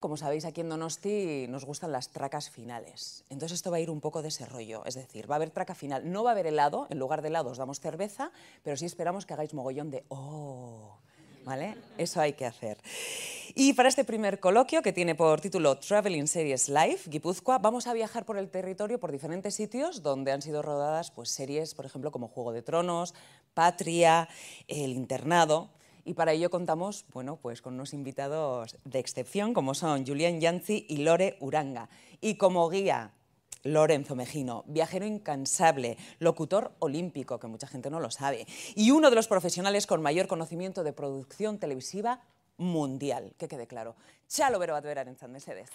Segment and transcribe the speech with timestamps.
[0.00, 3.22] Como sabéis, aquí en Donosti nos gustan las tracas finales.
[3.28, 4.82] Entonces esto va a ir un poco de ese rollo.
[4.86, 6.10] Es decir, va a haber traca final.
[6.10, 8.32] No va a haber helado, en lugar de helado os damos cerveza,
[8.64, 10.96] pero sí esperamos que hagáis mogollón de ¡oh!
[11.44, 11.76] ¿Vale?
[11.98, 12.78] Eso hay que hacer.
[13.54, 17.92] Y para este primer coloquio, que tiene por título Traveling Series Live, Guipúzcoa, vamos a
[17.92, 22.10] viajar por el territorio, por diferentes sitios donde han sido rodadas pues, series, por ejemplo,
[22.10, 23.14] como Juego de Tronos,
[23.52, 24.30] Patria,
[24.66, 25.68] El Internado.
[26.10, 30.84] Y para ello contamos bueno, pues con unos invitados de excepción, como son Julián Yanzi
[30.88, 31.88] y Lore Uranga.
[32.20, 33.12] Y como guía,
[33.62, 39.14] Lorenzo Mejino, viajero incansable, locutor olímpico, que mucha gente no lo sabe, y uno de
[39.14, 42.24] los profesionales con mayor conocimiento de producción televisiva
[42.56, 43.94] mundial, que quede claro.
[44.26, 45.70] Chalo bero bat beraren mesedez.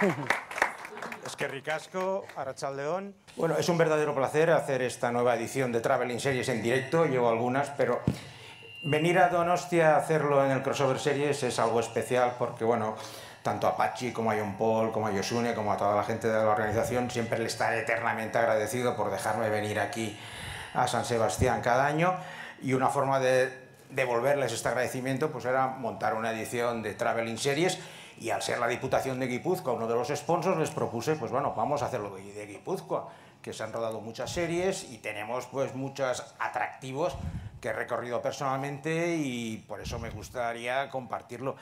[1.32, 3.14] Es que ricasco, Arrachaldeón.
[3.36, 7.06] Bueno, es un verdadero placer hacer esta nueva edición de Traveling Series en directo.
[7.06, 8.02] Llevo algunas, pero
[8.84, 12.96] venir a Donostia a hacerlo en el crossover series es algo especial porque, bueno,
[13.42, 16.28] tanto a Pachi como a John Paul, como a Yosune, como a toda la gente
[16.28, 20.14] de la organización, siempre le estaré eternamente agradecido por dejarme venir aquí
[20.74, 22.14] a San Sebastián cada año.
[22.60, 23.50] Y una forma de
[23.88, 27.78] devolverles este agradecimiento pues era montar una edición de Traveling Series
[28.20, 31.54] y al ser la Diputación de Guipúzcoa uno de los sponsors, les propuse, pues bueno,
[31.56, 33.08] vamos a hacerlo de Guipúzcoa,
[33.42, 37.16] que se han rodado muchas series y tenemos pues muchos atractivos
[37.60, 41.56] que he recorrido personalmente y por eso me gustaría compartirlo.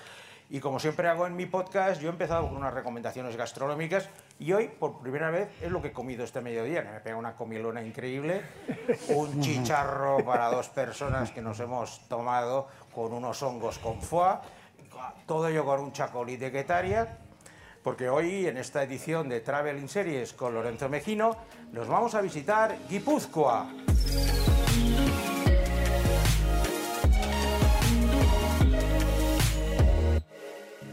[0.53, 4.09] Y como siempre hago en mi podcast, yo he empezado con unas recomendaciones gastronómicas
[4.41, 7.17] y hoy, por primera vez, es lo que he comido este mediodía, que me pega
[7.17, 8.43] una comilona increíble,
[9.11, 14.39] un chicharro para dos personas que nos hemos tomado con unos hongos con foie,
[15.27, 17.19] todo ello con un chacolí de Guetaria,
[17.83, 21.37] porque hoy en esta edición de Traveling Series con Lorenzo Mejino
[21.73, 23.69] nos vamos a visitar Guipúzcoa.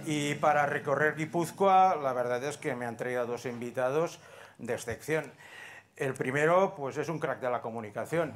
[0.05, 4.19] Y para recorrer Guipúzcoa, la verdad es que me han traído dos invitados
[4.57, 5.33] de excepción.
[5.97, 8.33] El primero, pues es un crack de la comunicación.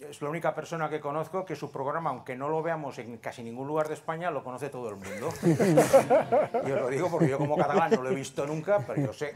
[0.00, 3.42] Es la única persona que conozco que su programa, aunque no lo veamos en casi
[3.42, 5.28] ningún lugar de España, lo conoce todo el mundo.
[6.66, 9.12] y os lo digo porque yo como catalán no lo he visto nunca, pero yo
[9.12, 9.34] sé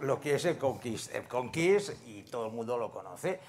[0.00, 1.14] lo que es el Conquist.
[1.14, 3.40] El Conquist y todo el mundo lo conoce.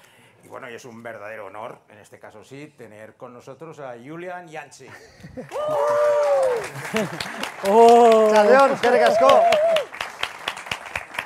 [0.44, 3.94] Y bueno, y es un verdadero honor, en este caso sí, tener con nosotros a
[3.94, 4.86] Julian Yancy.
[7.68, 8.30] ¡Oh!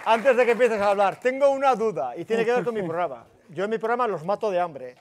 [0.07, 2.83] Antes de que empieces a hablar, tengo una duda y tiene que ver con mi
[2.83, 3.27] programa.
[3.51, 4.95] Yo en mi programa los mato de hambre.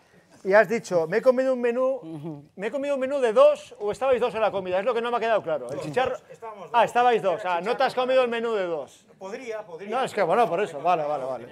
[0.44, 3.76] Y has dicho, me he comido un menú, me he comido un menú de dos
[3.80, 5.70] o estabais dos en la comida, es lo que no me ha quedado claro.
[5.70, 6.16] El chicharro.
[6.16, 6.70] Dos.
[6.72, 7.42] Ah, estabais dos.
[7.44, 9.06] Ah, no te has comido el menú de dos.
[9.18, 9.90] Podría, podría.
[9.90, 11.48] No, es que bueno, por eso, vale, vale, vale.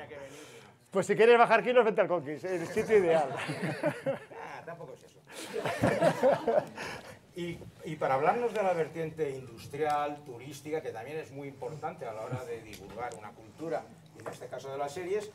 [0.90, 3.30] Pues si quieres bajar kilos, vente al Conquist, el sitio ideal.
[4.42, 5.20] Ah, tampoco es eso.
[7.36, 12.14] y, y para hablarnos de la vertiente industrial, turística, que también es muy importante a
[12.14, 13.84] la hora de divulgar una cultura,
[14.18, 15.30] y en este caso de las series,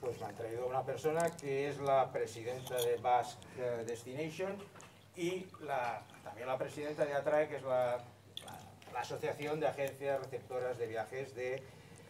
[0.00, 4.56] pues me han traído una persona que es la presidenta de Basque eh, Destination
[5.16, 10.18] y la, también la presidenta de ATRAE, que es la, la- la Asociación de Agencias
[10.20, 11.62] Receptoras de Viajes de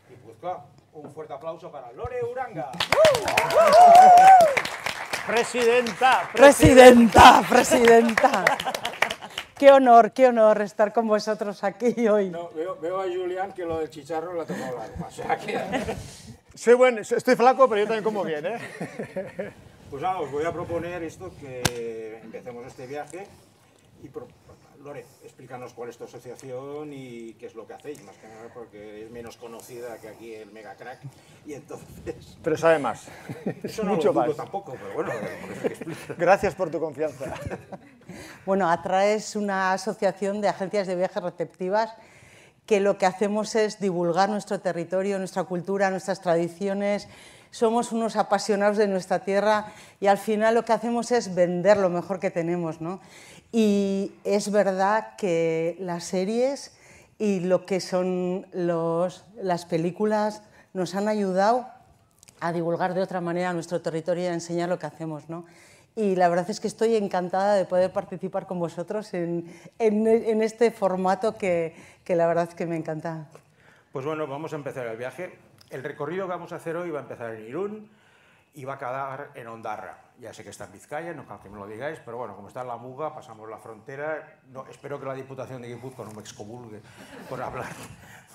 [0.09, 0.65] Guipúzcoa.
[0.95, 2.71] Un fuerte aplauso para Lore Uranga.
[5.27, 8.45] Presidenta, Presidenta, presidenta.
[9.57, 12.31] Qué honor, qué honor estar con vosotros aquí hoy.
[12.31, 15.07] No, veo, veo a Julián que lo del chicharro le ha tocado el alma.
[15.07, 15.59] O sea que,
[16.59, 18.59] Soy buen, estoy flaco, pero yo también como bien, ¿eh?
[19.91, 23.29] Pues nada, os voy a proponer esto, que empecemos este viaje
[24.03, 24.27] y pro-
[24.83, 28.51] Lore, explícanos cuál es tu asociación y qué es lo que hacéis, más que nada
[28.53, 30.99] porque es menos conocida que aquí el Mega Crack
[31.47, 32.37] y entonces...
[32.43, 33.07] Pero sabe más.
[33.63, 34.37] Eso no Mucho lo más.
[34.37, 35.11] tampoco, pero bueno,
[35.41, 36.15] por eso que explico.
[36.19, 37.35] Gracias por tu confianza.
[38.45, 41.95] Bueno, ATRA es una asociación de agencias de viajes receptivas
[42.69, 47.09] que lo que hacemos es divulgar nuestro territorio, nuestra cultura, nuestras tradiciones.
[47.51, 51.89] Somos unos apasionados de nuestra tierra y al final lo que hacemos es vender lo
[51.89, 52.83] mejor que tenemos.
[52.83, 53.01] ¿no?
[53.53, 56.73] Y es verdad que las series
[57.19, 60.43] y lo que son los- las películas
[60.75, 61.67] nos han ayudado
[62.41, 65.31] a divulgar de otra manera nuestro territorio y a enseñar lo que hacemos.
[65.31, 65.47] ¿no?
[65.99, 70.43] Y la verdad es que estoy encantada de poder participar con vosotros en, en- en
[70.43, 71.75] este formato que,
[72.05, 73.27] que la verdad es que me encanta.
[73.93, 75.37] Pues bueno, vamos a empezar el viaje.
[75.71, 77.91] El recorrido que vamos a hacer hoy va a empezar en Irún
[78.55, 79.99] y va a acabar en Ondarra.
[80.21, 82.61] Ya sé que está en Vizcaya, no que me lo digáis, pero bueno, como está
[82.63, 84.39] en la Muga, pasamos la frontera.
[84.53, 86.81] No, espero que la Diputación de Guipúzcoa no me excomulgue
[87.29, 87.67] por hablar,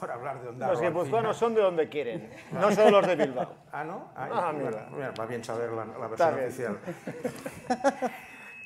[0.04, 0.74] por hablar de Ondarra.
[0.74, 3.56] Los guipuzcoanos son de donde quieren, no son los de Bilbao.
[3.72, 4.12] Ah, ¿no?
[4.16, 4.88] Ay, Ah, mira.
[4.92, 6.78] mira, va bien saber la, la versión oficial.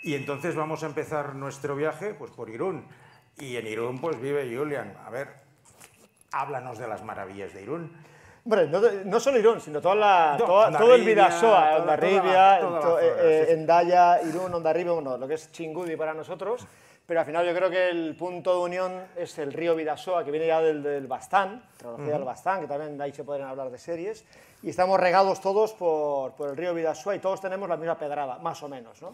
[0.03, 2.85] Y entonces vamos a empezar nuestro viaje pues, por Irún.
[3.37, 4.95] Y en Irún pues vive Julian.
[5.05, 5.29] A ver,
[6.31, 7.91] háblanos de las maravillas de Irún.
[8.45, 13.45] Hombre, no, no solo Irún, sino toda la, No, toda- todo el Vidasoa, Ondarribia, eh.
[13.49, 16.65] Endaya, Irún, Ondarribia, bueno, lo que es Chingudi para nosotros,
[17.07, 20.31] pero al final yo creo que el punto de unión es el río Vidasoa, que
[20.31, 23.77] viene ya del, del Bastán, trilogía del Bastán, que también ahí se podrían hablar de
[23.77, 24.25] series,
[24.61, 28.39] y estamos regados todos por, por el río Vidasoa y todos tenemos la misma pedrada,
[28.39, 29.11] más o menos, ¿no?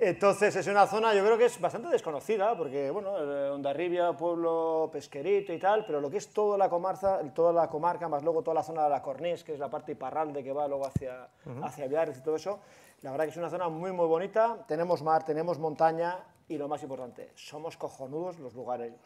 [0.00, 4.90] Entonces es una zona, yo creo que es bastante desconocida, porque, bueno, eh, Hondarribia, pueblo
[4.92, 8.42] pesquerito y tal, pero lo que es toda la comarca, toda la comarca, más luego
[8.42, 11.28] toda la zona de la Cornís, que es la parte Iparralde que va luego hacia,
[11.62, 12.58] hacia Viares y todo eso,
[13.02, 16.18] la verdad que es una zona muy, muy bonita, tenemos mar, tenemos montaña
[16.50, 18.98] y lo más importante, somos cojonudos los lugareños.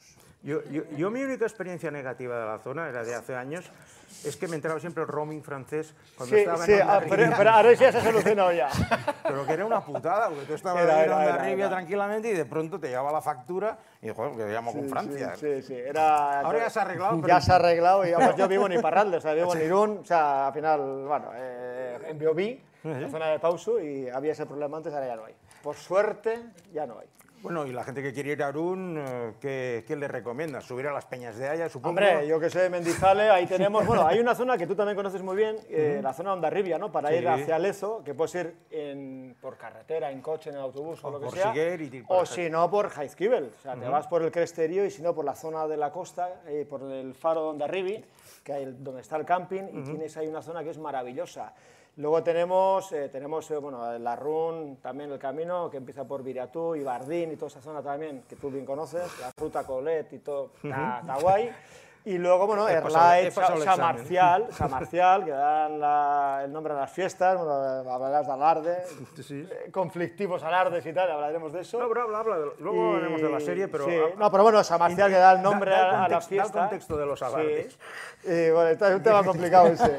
[0.43, 3.71] Yo, yo, yo mi única experiencia negativa de la zona, era de hace años,
[4.25, 7.17] es que me entraba siempre el roaming francés cuando Sí, estaba sí, en ah, Hondarribia.
[7.27, 8.71] pero, pero ahora ya se ha solucionado ya.
[9.25, 11.69] Pero que era una putada, porque tú estabas Era, en Hondarribia era.
[11.77, 15.35] tranquilamente y de pronto te llegaba la factura y, joder, que llamo con Francia.
[15.37, 16.41] Sí, sí, era...
[16.41, 18.73] Ahora ya se ha arreglado, pero- Ya se ha arreglado y además yo vivo en
[18.73, 23.09] Iparralde, o sea, vivo en Irún, o sea, al final, bueno, eh, en Biobí, la
[23.11, 25.35] zona de Pauso, y había ese problema antes, ahora ya no hay.
[25.63, 26.43] Por suerte,
[26.73, 27.07] ya no hay.
[27.45, 30.63] Bueno, y la gente que quiere ir a Arún, eh, ¿qué, qué le recomienda?
[30.63, 31.91] ¿Subir a las Peñas de Haya, supongo?
[31.91, 35.21] Hombre, yo que sé, Mendizale, ahí tenemos, bueno, hay una zona que tú también conoces
[35.23, 36.91] muy bien, eh, la zona de Ondarribia, ¿no?
[36.91, 37.17] Para Sí.
[37.17, 41.11] ir hacia Lezo, que puedes ir en- por carretera, en coche, en autobús o, O
[41.11, 41.55] lo que por sea.
[41.55, 43.53] Y o si no, por Jaizkibel.
[43.59, 45.93] O sea, te vas por el Cresterío y si no, por la zona de la
[45.93, 48.03] costa, eh, por el faro de Ondarribi,
[48.43, 51.53] que hay donde está el camping, y tienes ahí una zona que es maravillosa.
[51.97, 56.75] Luego tenemos, eh, tenemos eh, bueno, la Run, también el camino, que empieza por Viriatú
[56.75, 60.19] y Bardín y toda esa zona también, que tú bien conoces, la ruta Colet y
[60.19, 61.51] todo, está, está guay.
[62.07, 63.81] Y luego, bueno, examen.
[63.81, 68.77] Marcial, Marcial, que dan la- el nombre a las fiestas, bueno, hablarás de alarde,
[69.23, 69.49] Sí.
[69.51, 71.79] eh, conflictivos alardes y tal, hablaremos de eso.
[71.79, 73.87] No, pero habla, habla, de- luego Y- hablaremos de la serie, pero...
[73.87, 76.17] sí, no, pero bueno, Marcial que da el nombre da el a, a la da
[76.19, 76.59] el fiesta.
[76.61, 77.79] contexto de los alardes.
[78.23, 78.31] Sí.
[78.31, 79.99] Y bueno, es un tema complicado ese.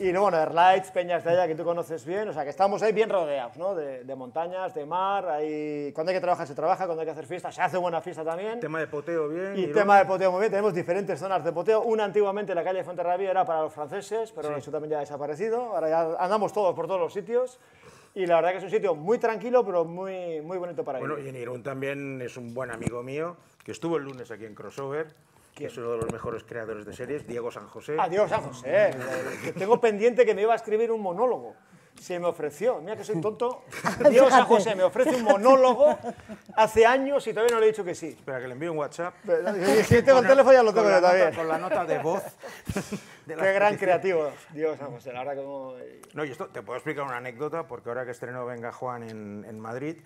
[0.00, 2.82] Y luego, bueno, Erlaich, Peñas de Haya, que tú conoces bien, o sea, que estamos
[2.82, 3.74] ahí bien rodeados, ¿no?
[3.74, 5.92] De, de montañas, de mar, ahí...
[5.92, 8.24] Cuando hay que trabajar se trabaja, cuando hay que hacer fiesta se hace buena fiesta
[8.24, 8.60] también.
[8.60, 9.58] Tema de poteo bien.
[9.58, 11.82] Y tema de poteo muy bien, tenemos diferentes zonas de poteo.
[11.82, 15.00] Una antiguamente, la calle de Fuenterrabía, era para los franceses, pero eso también ya ha
[15.00, 15.74] desaparecido.
[15.74, 17.58] Ahora ya andamos todos por todos los sitios.
[18.14, 21.18] Y la verdad que es un sitio muy tranquilo, pero muy, muy bonito para Bueno,
[21.18, 21.26] ir.
[21.26, 24.54] y en Irún también es un buen amigo mío, que estuvo el lunes aquí en
[24.54, 25.08] Crossover,
[25.52, 27.96] que es uno de los mejores creadores de series, Diego San José.
[27.98, 28.90] Ah, Diego San José,
[29.58, 31.56] tengo pendiente que me iba a escribir un monólogo.
[32.04, 33.64] Se me ofreció, mira que soy tonto.
[34.10, 35.98] Diego San José me ofrece un monólogo
[36.54, 38.08] hace años y todavía no le he dicho que sí.
[38.08, 39.14] Espera, que le envío un WhatsApp.
[39.86, 41.34] Si tengo el teléfono ya lo tengo también.
[41.34, 42.22] Con la nota de voz.
[43.24, 45.14] de Qué gran creativo, Diego San José.
[45.14, 45.76] La verdad como...
[46.12, 49.46] No, y esto te puedo explicar una anécdota, porque ahora que estrenó Venga Juan en,
[49.48, 49.96] en Madrid,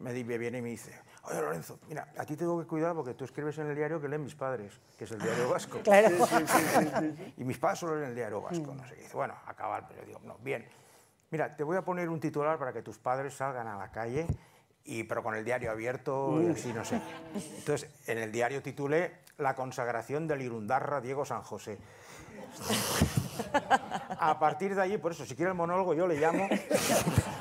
[0.00, 0.92] me, viene y me dice,
[1.22, 4.08] oye Lorenzo, mira, a ti tengo que cuidar porque tú escribes en el diario que
[4.08, 5.78] leen mis padres, que es el diario vasco.
[5.84, 6.16] Claro.
[7.36, 9.02] Y mis padres solo leen el diario vasco, no sé qué.
[9.02, 10.20] Dice, bueno, acaba el periódico.
[10.24, 10.66] No, bien.
[11.34, 14.24] Mira, te voy a poner un titular para que tus padres salgan a la calle,
[14.84, 17.00] y, pero con el diario abierto y así, no sé.
[17.58, 21.76] Entonces, en el diario titulé La consagración del Irundarra Diego San José.
[24.20, 26.48] A partir de allí, por eso, si quiere el monólogo, yo le llamo.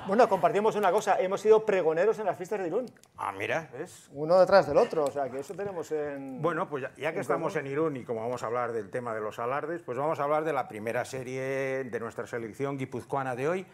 [0.08, 4.10] Bueno, compartimos una cosa, hemos sido pregoneros en las fiestas de Irún, Ah, mira, ¿ves?
[4.12, 6.42] uno detrás del otro, o sea que eso tenemos en...
[6.42, 9.14] Bueno, pues ya, ya que estamos en Irún y como vamos a hablar del tema
[9.14, 13.36] de los alardes, pues vamos a hablar de la primera serie de nuestra selección guipuzcoana
[13.36, 13.66] de hoy,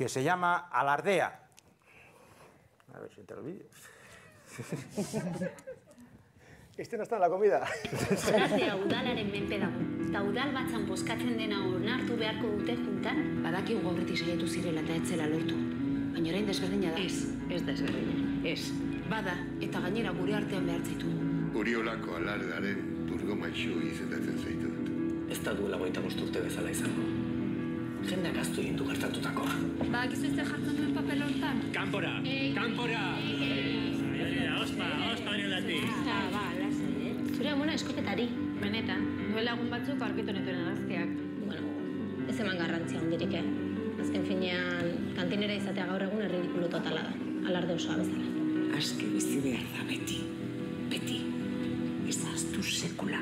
[0.00, 1.42] que se llama Alardea.
[2.94, 3.70] A ver si te olvides.
[6.78, 7.66] Este no está en la comida.
[8.32, 9.76] Alardea udalaren menpe dago.
[10.08, 13.42] Eta udal batzan boskatzen dena onartu beharko dute juntan.
[13.44, 15.58] Badakigu aurretik saiatu zirela eta etzela lortu.
[16.14, 17.02] Baina orain desberdina da.
[17.04, 18.32] Ez, ez desberdina.
[18.48, 18.72] Ez.
[19.10, 21.12] Bada, eta gainera gure artean behar zaitu.
[21.60, 25.28] Uriolako alardaren turgo maixu izendatzen zaitut.
[25.28, 27.29] Ez da duela goita urte bezala izango.
[28.08, 29.54] Jendeak aztu egin du gertatutakoa.
[29.92, 31.60] Ba, gizu ez jartzen duen papel hortan?
[31.74, 32.12] Kanpora!
[32.56, 33.02] Kanpora!
[34.60, 35.86] Ospa, ospa niotatik!
[36.34, 37.14] ba, lasai, eh?
[37.36, 38.28] Zure amona eskopetari.
[38.60, 41.12] Benetan, duela egun batzuk aurkitu nituen argazkiak.
[41.46, 41.72] Bueno,
[42.28, 43.44] ez eman garrantzia handirik, eh?
[44.04, 47.14] Azken finean, kantinera izatea gaur egun erridikulu totala da.
[47.48, 48.76] Alarde osoa bezala.
[48.76, 50.20] Aske bizi behar da beti.
[50.92, 51.20] Beti.
[52.08, 53.20] Ez aztu sekula.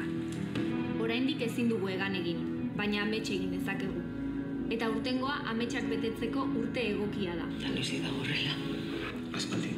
[1.03, 4.18] Oraindik ezin dugu egan egin, baina amets egin dezakegu.
[4.69, 7.47] Eta urtengoa ametsak betetzeko urte egokia da.
[7.63, 8.57] Danizi da horrela.
[9.39, 9.71] Aspaldi.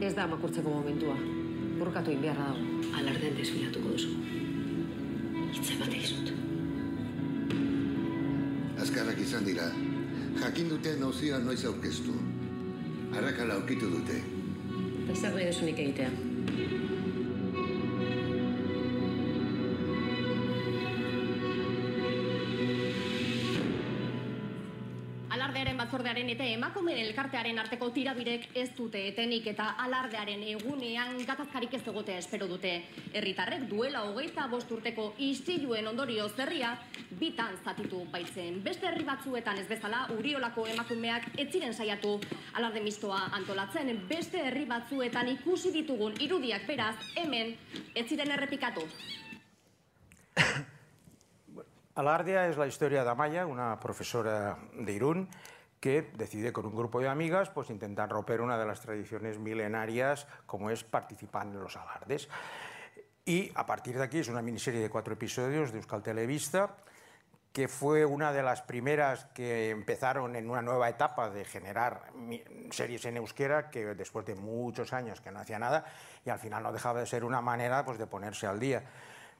[0.00, 1.16] Ez da makurtzeko momentua.
[1.78, 2.94] Burkatu egin beharra dago.
[3.00, 4.14] Alardean desfilatuko duzu.
[5.52, 6.32] Hitz emate dizut.
[8.86, 9.68] Azkarrak izan dira.
[10.38, 12.16] Jakin dute nauzia noiz aurkeztu.
[13.16, 14.22] arrakala aurkitu dute.
[15.04, 16.27] Eta zer nahi duzunik egitea?
[26.18, 32.18] Batzordearen eta emakumeen elkartearen arteko tirabirek ez dute etenik eta alardearen egunean gatazkarik ez egotea
[32.18, 32.72] espero dute.
[33.14, 36.72] Herritarrek duela hogeita bost urteko istiluen ondorio zerria
[37.20, 38.58] bitan zatitu baitzen.
[38.64, 42.16] Beste herri batzuetan ez bezala uriolako emakumeak ez ziren saiatu
[42.54, 43.92] alarde mistoa antolatzen.
[44.08, 47.54] Beste herri batzuetan ikusi ditugun irudiak beraz hemen
[47.94, 48.88] ez ziren errepikatu.
[51.94, 55.28] Alardia es la historia de Amaya, una profesora de Irún,
[55.80, 60.26] que decide con un grupo de amigas pues, intentar romper una de las tradiciones milenarias
[60.46, 62.28] como es participar en los alardes.
[63.24, 66.76] Y a partir de aquí es una miniserie de cuatro episodios de Euskal Televista,
[67.52, 72.04] que fue una de las primeras que empezaron en una nueva etapa de generar
[72.70, 75.84] series en euskera, que después de muchos años que no hacía nada,
[76.24, 78.82] y al final no dejaba de ser una manera pues, de ponerse al día.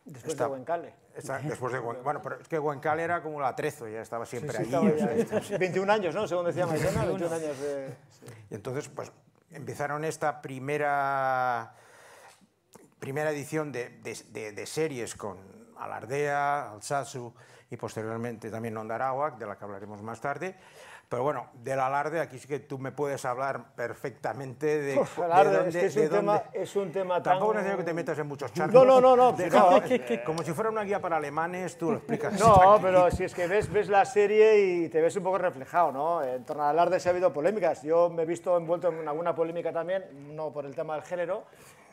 [0.09, 0.95] Después Esta- de Huencale.
[1.15, 4.25] esta- después de Guen- bueno, pero es que Guencal era como la Trezo, ya estaba
[4.25, 4.87] siempre Sí, sí, allí.
[4.89, 6.27] estaba o sea, ya- 21 años, ¿no?
[6.27, 7.95] Según decía Maitena, 21 años de...
[8.51, 9.13] Y entonces, pues,
[9.51, 11.75] empezaron esta primera,
[12.99, 15.39] primera edición de, de- de- de series con
[15.77, 17.35] Alardea, Alsasu
[17.71, 20.57] y posteriormente también Ondarawak, de la que hablaremos más tarde.
[21.09, 25.25] Pero bueno, del alarde aquí sí que tú me puedes hablar perfectamente de, Uf, de
[25.25, 27.79] alarde, dónde- es que es un de tema- dónde- es un tema Tampoco tan- necesito
[27.79, 28.75] que te metas en muchos charcos.
[28.75, 29.81] No, no, no, no, Deja- no.
[30.27, 32.39] Como si fuera una guía para alemanes, tú lo explicas.
[32.39, 35.93] No, pero si es que ves, ves la serie y te ves un poco reflejado,
[35.93, 36.23] ¿no?
[36.23, 37.83] En torno al alarde sí ha habido polémicas.
[37.83, 40.05] Yo me he visto envuelto en alguna polémica también,
[40.37, 41.45] no por el tema del género,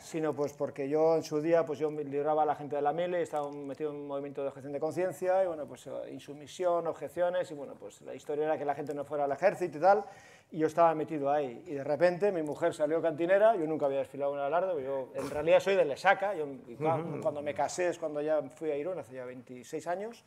[0.05, 2.93] sino pues porque yo en su día pues yo lideraba a la gente de la
[2.93, 6.85] MILE, estaba metido en un movimiento de objeción de conciencia y bueno, pues eh, insumisión,
[6.85, 9.81] objeciones y bueno, pues la historia era que la gente no fuera al ejército y
[9.81, 10.03] tal
[10.51, 11.63] y yo estaba metido ahí.
[11.65, 15.27] Y de repente mi mujer salió cantinera, yo nunca había desfilado en alarde, yo en
[15.27, 18.99] realidad soy de Lesaca, yo, y cuando me casé es cuando ya fui a Irún,
[18.99, 20.23] hace ya 26 años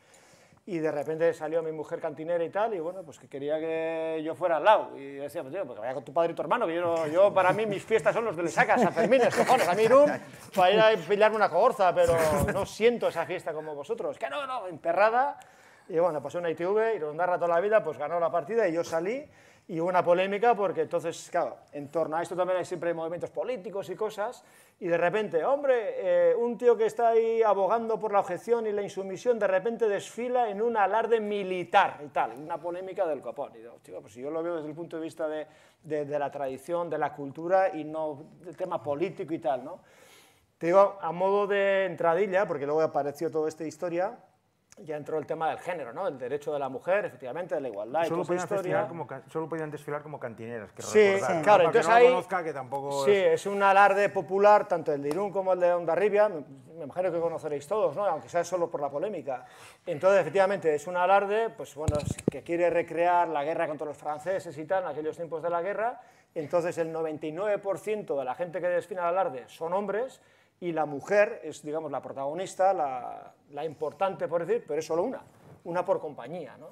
[0.71, 4.21] y de repente salió mi mujer cantinera y tal, y bueno, pues que quería que
[4.23, 4.99] yo fuera al lado.
[4.99, 6.83] Y decía, pues tío, pues que vaya con tu padre y tu hermano, que yo,
[6.83, 9.83] no- yo para mí mis fiestas son los de Lesaca, San Fermines, cojones, a mí
[9.85, 10.11] Irún,
[10.55, 12.15] para ir a pillarme una cogorza, pero
[12.53, 14.19] no siento esa fiesta como vosotros.
[14.19, 15.39] Que no, no, emperrada.
[15.89, 18.75] Y bueno, pasó una ITV y Rondarra toda la vida, pues ganó la partida y
[18.75, 19.25] yo salí.
[19.71, 23.29] Y hubo una polémica porque entonces, claro, en torno a esto también hay siempre movimientos
[23.29, 24.43] políticos y cosas,
[24.81, 28.73] y de repente, hombre, eh, un tío que está ahí abogando por la objeción y
[28.73, 33.53] la insumisión, de repente desfila en un alarde militar y tal, una polémica del copón.
[33.57, 35.47] Y digo, chico, pues yo lo veo desde el punto de vista de,
[35.83, 39.81] de- de la tradición, de la cultura y no del tema político y tal, ¿no?
[40.57, 44.19] Te digo, a modo de entradilla, porque luego apareció toda esta historia,
[44.85, 46.07] ya entró el tema del género, ¿no?
[46.09, 48.83] El derecho de la mujer, efectivamente, de la igualdad y Solo toda esa podían, desfilar
[48.85, 48.89] historia.
[48.89, 50.71] como, can- solo podían desfilar como cantineras.
[50.73, 51.43] quiero Sí, recordar, ¿no?
[51.43, 52.05] claro, entonces que no ahí...
[52.05, 55.53] lo conozca, que tampoco sí, es- es un alarde popular, tanto el de Irún como
[55.53, 56.45] el de Ondarribia, me,
[56.77, 58.05] me imagino que conoceréis todos, ¿no?
[58.07, 59.45] aunque sea solo por la polémica.
[59.85, 61.97] Entonces, efectivamente, es un alarde pues, bueno,
[62.31, 65.61] que quiere recrear la guerra contra los franceses y tal, en aquellos tiempos de la
[65.63, 66.01] guerra.
[66.35, 70.21] Entonces, el 99% de la gente que desfila el alarde son hombres
[70.61, 75.03] y la mujer es, digamos, la protagonista, la, la importante, por decir, pero es solo
[75.03, 75.23] una,
[75.65, 76.69] una por compañía, ¿no?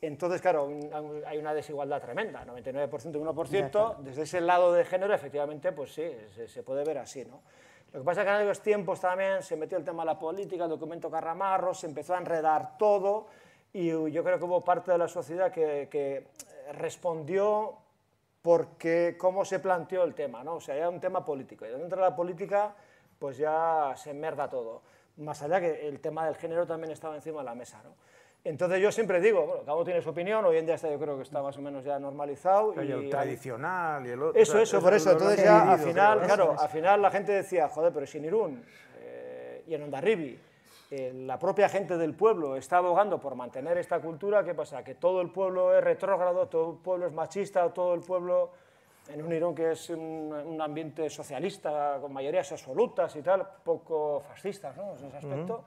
[0.00, 5.12] Entonces, claro, un- hay una desigualdad tremenda, 99% y 1%, desde ese lado de género,
[5.14, 7.40] efectivamente, pues sí, se, se puede ver así, ¿no?
[7.92, 10.18] Lo que pasa es que en aquellos tiempos también se metió el tema de la
[10.18, 13.26] política, el documento Carramarro, se empezó a enredar todo
[13.72, 16.26] y yo creo que hubo parte de la sociedad que, que
[16.74, 17.74] respondió
[18.42, 20.56] porque cómo se planteó el tema, ¿no?
[20.56, 21.66] O sea, era un tema político.
[21.66, 22.74] Y dentro de la política,
[23.18, 24.82] pues ya se merda todo.
[25.16, 27.94] Más allá que el tema del género también estaba encima de la mesa, ¿no?
[28.44, 30.98] Entonces yo siempre digo, bueno, cada uno tiene su opinión, hoy en día está, yo
[30.98, 32.72] creo que está más o menos ya normalizado.
[32.76, 34.40] Hay el y tradicional y el otro.
[34.40, 35.10] Eso, eso, por eso.
[35.10, 38.64] Entonces ya al final, claro, al final la gente decía, joder, pero si en Irún
[39.00, 40.38] eh, y en Ondarribi
[40.90, 44.82] eh, la propia gente del pueblo está abogando por mantener esta cultura, ¿qué pasa?
[44.82, 48.52] Que todo el pueblo es retrógrado, todo el pueblo es machista, todo el pueblo,
[49.08, 54.20] en un Irún que es un, un ambiente socialista, con mayorías absolutas y tal, poco
[54.20, 54.90] fascistas, ¿no?
[54.90, 55.64] En ese aspecto.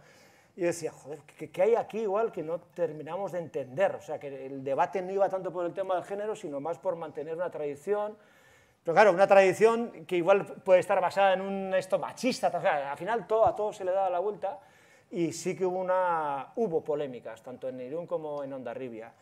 [0.56, 3.96] Y yo decía, joder, ¿qué, qué hay aquí igual que no terminamos de entender?
[3.96, 6.78] O sea, que el debate no iba tanto por el tema del género, sino más
[6.78, 8.18] por mantener una tradición.
[8.84, 12.92] Pero claro, una tradición que igual puede estar basada en un esto machista, o sea,
[12.92, 14.60] al final todo, a todo se le daba la vuelta
[15.12, 19.14] y sí que hubo, una, hubo polémicas, tanto en Irún como en Ondarribia.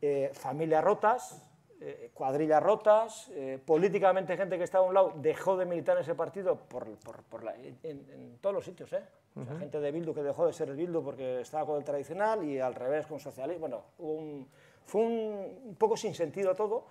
[0.00, 1.42] Eh, familias rotas,
[1.84, 6.02] eh, cuadrillas rotas, eh, políticamente gente que estaba a un lado dejó de militar en
[6.02, 9.02] ese partido por, por- por la- en, en todos los sitios, ¿eh?
[9.34, 9.58] O sea, Ujú.
[9.60, 12.60] gente de Bildu que dejó de ser el Bildu porque estaba con el tradicional y
[12.60, 13.60] al revés con socialismo.
[13.60, 14.48] Bueno, hubo un-
[14.84, 16.84] fue un, un poco sin sentido todo.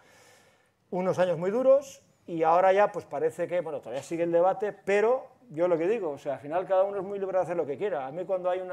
[0.92, 4.74] unos años muy duros y ahora ya pues parece que, bueno, todavía sigue el debate,
[4.74, 7.44] pero yo lo que digo, o sea, al final cada uno es muy libre de
[7.44, 8.08] hacer lo que quiera.
[8.08, 8.70] A mí cuando hay un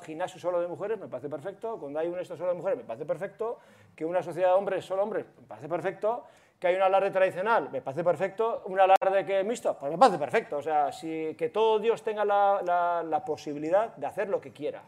[0.00, 2.84] gimnasio solo de mujeres me parece perfecto, cuando hay un esto solo de mujeres me
[2.84, 3.58] parece perfecto,
[3.94, 6.24] que una sociedad de hombres solo hombres me parece perfecto,
[6.58, 10.18] que hay un alarde tradicional me parece perfecto, un alarde que mixto, pues me parece
[10.18, 10.58] perfecto.
[10.58, 14.52] O sea, si, que todo Dios tenga la, la, la posibilidad de hacer lo que
[14.52, 14.84] quiera.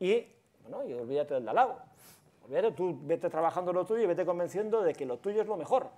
[0.00, 0.26] Y,
[0.62, 1.78] bueno, y olvídate del de al lado.
[2.44, 5.56] Olvídate, tú vete trabajando lo tuyo y vete convenciendo de que lo tuyo es lo
[5.56, 5.88] mejor.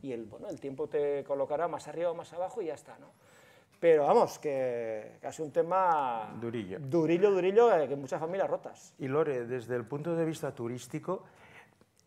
[0.00, 2.96] Y el, bueno, el tiempo te colocará más arriba o más abajo y ya está,
[2.98, 3.08] ¿no?
[3.78, 6.78] Pero vamos, que casi un tema Durillo.
[6.80, 8.94] durillo, durillo, eh, que muchas familias rotas.
[8.98, 11.24] Y Lore, desde el punto de vista turístico,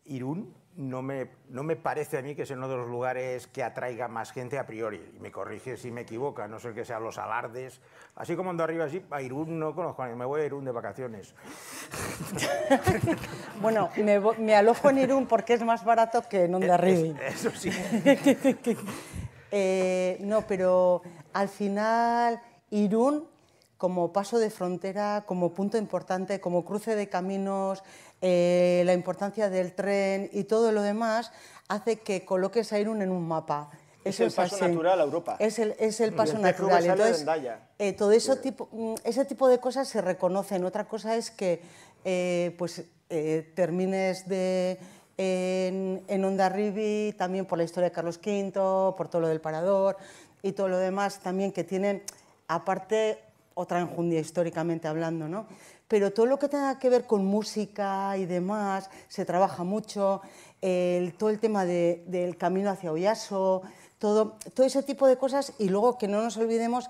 [0.06, 3.62] Irún no me, no me parece a mí que es uno de los lugares que
[3.62, 5.12] atraiga más gente a priori.
[5.16, 7.80] Y me corrige si me equivoco, a no ser que sean los alardes.
[8.14, 11.34] Así como ando arriba así, a Irún no conozco, me voy a Irún de vacaciones.
[13.60, 13.88] Bueno,
[14.38, 17.16] me, alojo en Irún porque es más barato que en Ondarribi.
[17.26, 17.70] Eso sí.
[19.52, 23.26] Eh, no, pero al final Irún,
[23.78, 27.82] como paso de frontera, como punto importante, como cruce de caminos,
[28.20, 31.32] eh, la importancia del tren y todo lo demás,
[31.68, 33.70] hace que coloques a Irún en un mapa.
[34.04, 34.64] Es el paso así.
[34.64, 35.36] natural a Europa.
[35.40, 36.84] Es el, es el paso natural.
[36.84, 37.26] Entonces,
[37.78, 40.64] eh, todo eso tipo, mm, ese tipo de cosas se reconocen.
[40.64, 41.60] Otra cosa es que
[42.04, 44.78] eh, pues, eh, termines de,
[45.16, 48.52] en, en Hondarribia, también por la historia de Carlos V,
[48.96, 49.96] por todo lo del Parador
[50.42, 52.02] y todo lo demás también que tienen,
[52.46, 53.18] aparte,
[53.54, 55.46] otra enjundia históricamente hablando, ¿no?
[55.88, 60.20] Pero todo lo que tenga que ver con música y demás, se trabaja mucho,
[60.60, 63.62] el- todo el tema de- del camino hacia Oyaso,
[63.98, 66.88] todo, todo ese tipo de cosas y luego que no nos olvidemos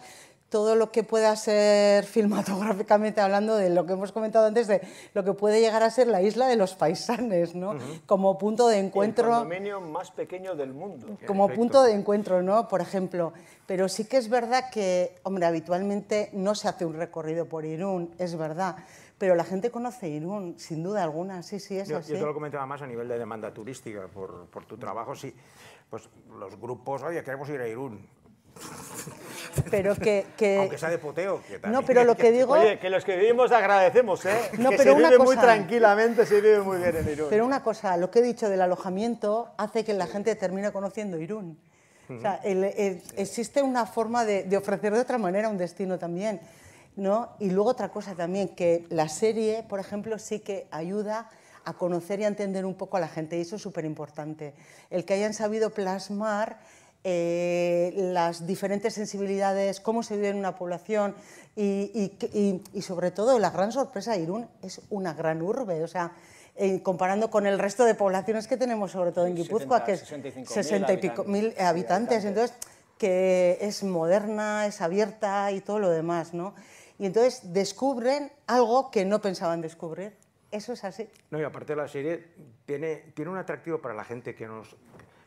[0.48, 4.80] todo lo que pueda ser filmatográficamente hablando de lo que hemos comentado antes, de
[5.14, 7.76] lo que puede llegar a ser la isla de los paisanes, ¿no?
[8.06, 11.18] Como punto de El encuentro condominio más pequeño del mundo.
[11.26, 12.68] como punto de encuentro, ¿no?
[12.68, 13.32] Por ejemplo.
[13.66, 18.14] Pero sí que es verdad que, hombre, habitualmente no se hace un recorrido por Irún,
[18.18, 18.76] es verdad.
[19.18, 22.12] Pero la gente conoce Irún, sin duda alguna, sí, sí, es Yo, así.
[22.12, 25.34] yo te lo comentaba más a nivel de demanda turística, por, por tu trabajo, sí.
[25.90, 28.06] Pues los grupos, oye, queremos ir a Irún.
[29.70, 30.26] Pero que...
[30.36, 31.40] que- Aunque sea de poteo.
[31.48, 32.52] que No, pero lo que digo...
[32.52, 34.36] Oye, que los que vivimos agradecemos, ¿eh?
[34.58, 37.26] No, que pero se una vive muy cosa- tranquilamente, se vive muy bien en Irún.
[37.30, 41.18] Pero una cosa, lo que he dicho del alojamiento hace que la gente termine conociendo
[41.18, 41.58] Irún.
[42.08, 45.98] O sea, el- el- existe una forma de, de ofrecer de otra manera un destino
[45.98, 46.40] también.
[46.96, 47.30] ¿no?
[47.40, 51.28] Y luego otra cosa también, que la serie, por ejemplo, sí que ayuda
[51.64, 54.54] a conocer y a entender un poco a la gente, y eso es súper importante.
[54.88, 56.58] El que hayan sabido plasmar
[57.08, 61.14] eh, las diferentes sensibilidades, cómo se vive en una población
[61.54, 61.62] y,
[61.94, 66.10] y- y- y sobre todo la gran sorpresa, Irún es una gran urbe, o sea,
[66.56, 69.92] eh, comparando con el resto de poblaciones que tenemos, sobre todo en Guipúzcoa, 70, que
[69.92, 71.64] es 65.000 60 y pico mil habitantes.
[71.68, 72.56] habitantes, entonces
[72.98, 76.54] que es moderna, es abierta y todo lo demás, ¿no?
[76.98, 80.16] Y entonces descubren algo que no pensaban descubrir.
[80.50, 81.06] Eso es así.
[81.30, 82.24] No, y aparte la serie
[82.64, 84.74] tiene, tiene un atractivo para la gente que nos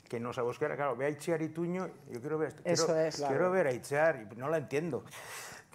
[0.09, 2.85] que nos a buscar, claro, ve a Itziar y Tuño, yo quiero ver esto, Eso
[2.87, 3.15] quiero, es.
[3.15, 3.51] quiero Claro.
[3.51, 5.05] ver a Itziar y no la entiendo.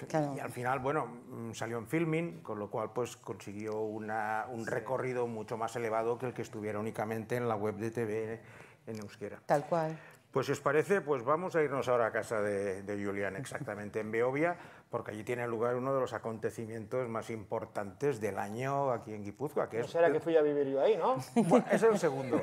[0.08, 0.34] Claro.
[0.36, 4.66] Y al final, bueno, mm, salió en filming, con lo cual pues consiguió una- un
[4.66, 8.40] recorrido mucho más elevado que el que estuviera únicamente en la web de TV
[8.88, 9.40] en euskera.
[9.46, 9.96] Tal cual.
[10.34, 14.00] Pues si os parece, pues vamos a irnos ahora a casa de, de Julián, exactamente
[14.00, 14.56] en Beovia,
[14.90, 19.70] porque allí tiene lugar uno de los acontecimientos más importantes del año aquí en Guipúzcoa,
[19.70, 21.18] que No es será que fui a vivir yo ahí, ¿no?
[21.36, 22.42] bueno, ese es el segundo.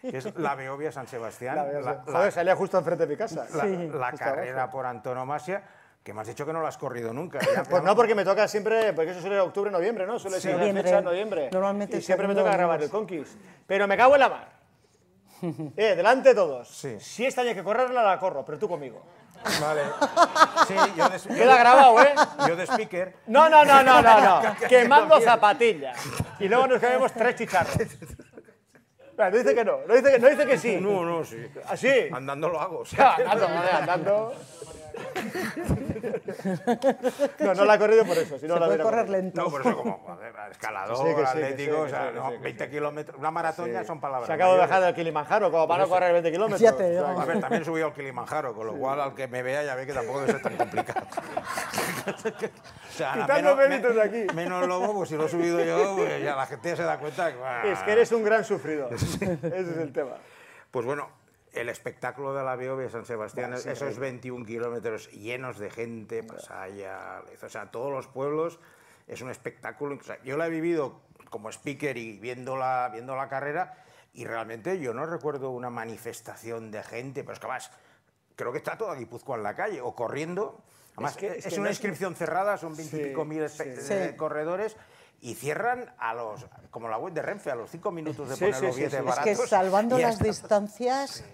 [0.00, 1.56] que es la Beovia San Sebastián.
[1.56, 3.46] La veo- la- Joder, salía justo enfrente de mi casa.
[3.54, 3.90] la- Sí.
[3.92, 4.78] la Justo carrera abajo.
[4.78, 5.62] por antonomasia,
[6.02, 7.38] que me has dicho que no la has corrido nunca.
[7.54, 10.18] Ya- Pues no, porque me toca siempre, porque eso suele ser octubre, noviembre, ¿no?
[10.18, 10.82] Suele ser Noviembre.
[10.84, 11.50] la fecha noviembre.
[11.52, 12.88] Normalmente Y siempre me toca grabar el.
[12.88, 13.34] Conquist.
[13.66, 14.59] Pero me cago en la mar.
[15.76, 16.68] Eh, delante de todos.
[16.68, 16.98] Sí.
[17.00, 19.02] Si esta hay que correrla, la corro, pero tú conmigo.
[19.60, 19.82] Vale.
[20.68, 22.14] Sí, yo de, yo Queda de- grabado, ¿eh?
[22.46, 23.14] Yo de speaker.
[23.26, 24.40] No, no, no, no, no, no.
[24.54, 25.98] Que- que- Quemando que- zapatillas.
[26.38, 27.76] Y luego nos comemos tres chicharros.
[29.16, 30.76] No dice que no, no dice que, no dice que sí.
[30.80, 31.36] No, no, sí.
[31.68, 31.90] ¿Así?
[32.12, 32.78] Andando lo hago.
[32.80, 34.34] o sea, Andando, andando.
[37.40, 39.22] No, no la he corrido por eso, si no Se la puede correr corrido.
[39.22, 39.42] lento.
[39.42, 42.30] No, por eso como joder, escalador, Sí, sí, atlético, sí, o sea, sí, que no,
[42.30, 42.70] sí, que 20 sí.
[42.70, 43.18] kilómetros.
[43.18, 44.26] Una maratón ya son palabras.
[44.26, 46.72] Se acabo de bajar del Kilimanjaro, como para no correr 20 kilómetros.
[46.72, 47.22] O sea.
[47.22, 49.86] A ver, también subí al Kilimanjaro, con lo cual al que me vea ya ve
[49.86, 51.00] que tampoco debe ser tan complicado.
[52.06, 54.26] o sea, Quitando méritos de aquí.
[54.34, 56.98] Menos lobo, pues si lo he subido yo, pues ya la gente ya se da
[56.98, 57.38] cuenta que...
[57.38, 57.62] bah.
[57.64, 58.92] Es que eres un gran sufridor.
[58.92, 60.16] Ese es el tema.
[60.70, 61.08] Pues bueno,
[61.52, 67.22] el espectáculo de la Beovia de San Sebastián, esos 21 kilómetros llenos de gente, Pasaya,
[67.42, 68.58] o sea, todos los pueblos,
[69.08, 69.96] es un espectáculo.
[70.00, 73.74] o sea, yo la he vivido como speaker y viendo la, viendo la carrera,
[74.12, 77.70] y realmente yo no recuerdo una manifestación de gente, pero es que además
[78.36, 80.60] creo que está toda Guipúzcoa en la calle o corriendo.
[80.96, 83.48] Además, es, que- es es que una no es- inscripción cerrada, son veintipico Sí, mil
[83.48, 83.62] sí.
[83.62, 83.92] espe- Sí.
[83.94, 84.76] eh, corredores
[85.20, 88.40] y cierran a los, como la web de Renfe, a los cinco minutos de Sí,
[88.40, 89.04] poner sí, los sí, billetes sí.
[89.08, 89.40] Es baratos.
[89.42, 91.24] que salvando las distancias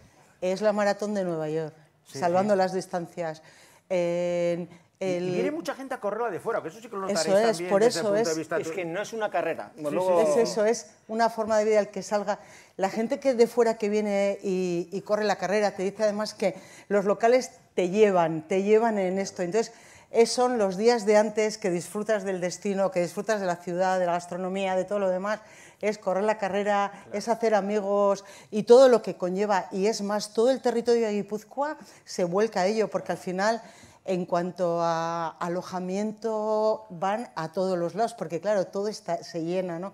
[0.41, 1.75] es la maratón de Nueva York.
[2.07, 2.59] Sí, salvando sí.
[2.59, 3.43] las distancias.
[3.89, 4.69] En
[4.99, 7.07] Y- el- Y viene mucha gente a correrla de fuera, que eso sí que lo
[7.07, 9.03] Eso notaréis es, también por desde el eso punto de es- vista Es que no
[9.03, 9.71] es una carrera.
[9.77, 12.39] Sí, Luego- Es eso, es una forma de vida el que salga.
[12.79, 16.33] La gente que de fuera que viene y, y corre la carrera te dice además
[16.33, 16.55] que
[16.89, 19.43] los locales te llevan, te llevan en esto.
[19.43, 19.75] Entonces,
[20.11, 23.99] es- son los días de antes que disfrutas del destino, que disfrutas de la ciudad,
[23.99, 25.41] de la gastronomía, de todo lo demás.
[25.81, 29.69] Es correr la carrera, es hacer amigos y todo lo que conlleva.
[29.73, 33.63] Y es más, todo el territorio de Guipúzcoa se vuelca a ello, porque al final
[34.09, 39.79] en cuanto a alojamiento, van a todos los lados, porque claro, todo está, se llena,
[39.79, 39.93] ¿no?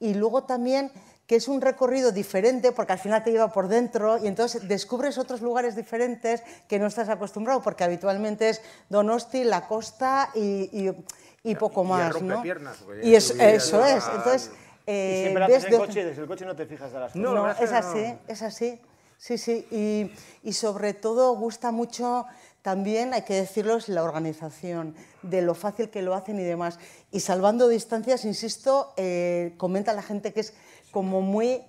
[0.00, 0.90] Y luego también
[1.26, 5.16] que es un recorrido diferente, porque al final te lleva por dentro y entonces descubres
[5.16, 8.60] otros lugares diferentes que no estás acostumbrado, porque habitualmente es
[8.90, 11.04] Donosti, la costa y, y-
[11.44, 12.36] y poco y más, ¿no?
[12.84, 14.50] porque Y es- eso es, entonces...
[14.86, 16.66] Y eh, siempre lo ves haces en de- coche y desde el coche no te
[16.66, 17.60] fijas de las no, cosas.
[17.62, 18.80] es verdad es así, es así.
[19.16, 19.66] Sí, sí.
[19.70, 20.12] Y,
[20.48, 22.26] y sobre todo gusta mucho
[22.62, 26.78] también, hay que decirlo, es la organización, de lo fácil que lo hacen y demás.
[27.10, 30.54] Y salvando distancias, insisto, eh, comenta la gente que es
[30.90, 31.62] como muy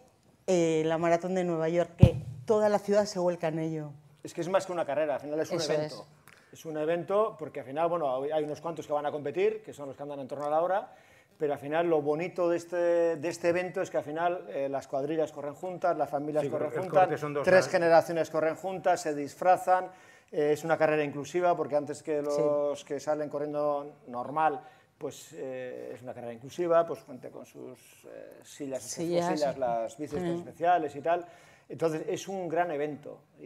[0.47, 3.91] eh, la maratón de Nueva York, que toda la ciudad se vuelca en ello.
[4.23, 6.06] Es que es más que una carrera, al final es un Eso evento.
[6.51, 6.65] Es.
[6.65, 9.88] un evento porque al final, bueno, hay unos cuantos que van a competir, que son
[9.88, 10.93] los que andan en torno a la hora,
[11.38, 12.76] pero al final lo bonito de este,
[13.17, 16.50] de este evento es que al final eh, las cuadrillas corren juntas, las familias Sí,
[16.50, 17.71] corren juntas, corte son dos, tres ¿sabes?
[17.71, 19.86] generaciones corren juntas, se disfrazan,
[20.32, 24.62] eh, es una carrera inclusiva porque antes que los que salen corriendo normal,
[24.98, 29.28] pues eh, es una carrera inclusiva, pues cuenta con sus eh, sillas, sus Sillas.
[29.38, 30.30] sillas, las bicis Mm.
[30.38, 31.26] especiales y tal.
[31.67, 33.45] Entonces es un gran evento y,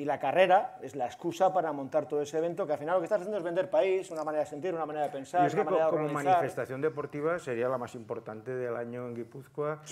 [0.00, 3.00] y la carrera es la excusa para montar todo ese evento que al final lo
[3.00, 5.46] que estás haciendo es vender país, una manera de sentir, una manera de pensar, Y
[5.48, 6.34] es que una manera de como organizar.
[6.36, 9.82] manifestación deportiva sería la más importante del año en Guipúzcoa,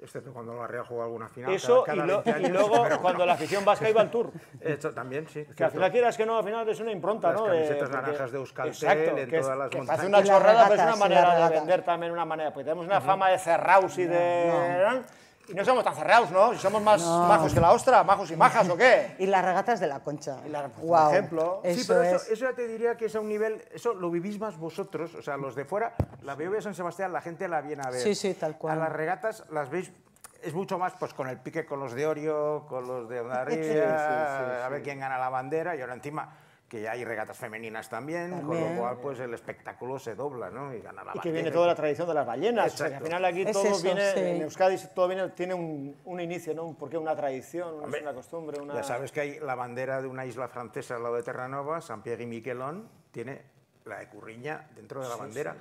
[0.00, 1.52] excepto cuando la Real juega alguna final.
[1.52, 4.10] Eso cada- y, cada lo- 20 y años, luego cuando la afición vasca iba al
[4.10, 4.32] tour.
[4.62, 5.44] Esto también, sí.
[5.54, 7.46] Que al final quieras que no, al final es una impronta, Las ¿no?
[7.46, 9.98] camisetas porque- naranjas de Euskaltel Exacto, en que es- todas las que montañas.
[10.00, 12.50] Parece una Y chorrada, pero es una y manera de vender también una manera.
[12.54, 15.02] Porque tenemos una fama de cerrados y de...
[15.52, 16.52] Y no somos tan cerrados, ¿no?
[16.54, 17.28] Si somos más No.
[17.28, 19.14] majos que la ostra, majos y majas, ¿o qué?
[19.18, 20.36] Y las regatas de la concha.
[20.36, 21.60] por Guau, ejemplo.
[21.62, 22.22] Sí, Eso pero es.
[22.22, 25.14] eso, eso ya te diría que es a un nivel, eso lo vivís más vosotros,
[25.14, 27.90] o sea, los de fuera, la BV de San Sebastián, la gente la viene a
[27.90, 28.00] ver.
[28.00, 28.78] Sí, sí, tal cual.
[28.78, 29.92] A las regatas las veis,
[30.42, 33.62] es mucho más pues con el pique con los de Orio, con los de Ondarribia,
[33.62, 34.84] Sí, sí, sí, a ver sí.
[34.84, 36.34] quién gana la bandera, y ahora encima
[36.72, 38.76] que ya hay regatas femeninas también, con También.
[38.76, 40.72] lo cual pues el espectáculo se dobla, ¿no?
[40.72, 42.72] Y gana la Y que viene toda la tradición de las ballenas.
[42.72, 44.20] O sea, que al final aquí Es todo eso, viene, sí.
[44.20, 46.64] en Euskadi todo viene, tiene un, un inicio, ¿no?
[46.64, 48.72] Un porqué, una tradición, Hombre, una costumbre, una...
[48.72, 52.02] Ya sabes que hay la bandera de una isla francesa al lado de Terranova, San
[52.02, 53.42] Pierre y Miquelón, tiene
[53.84, 55.54] la de Curriña dentro de la bandera.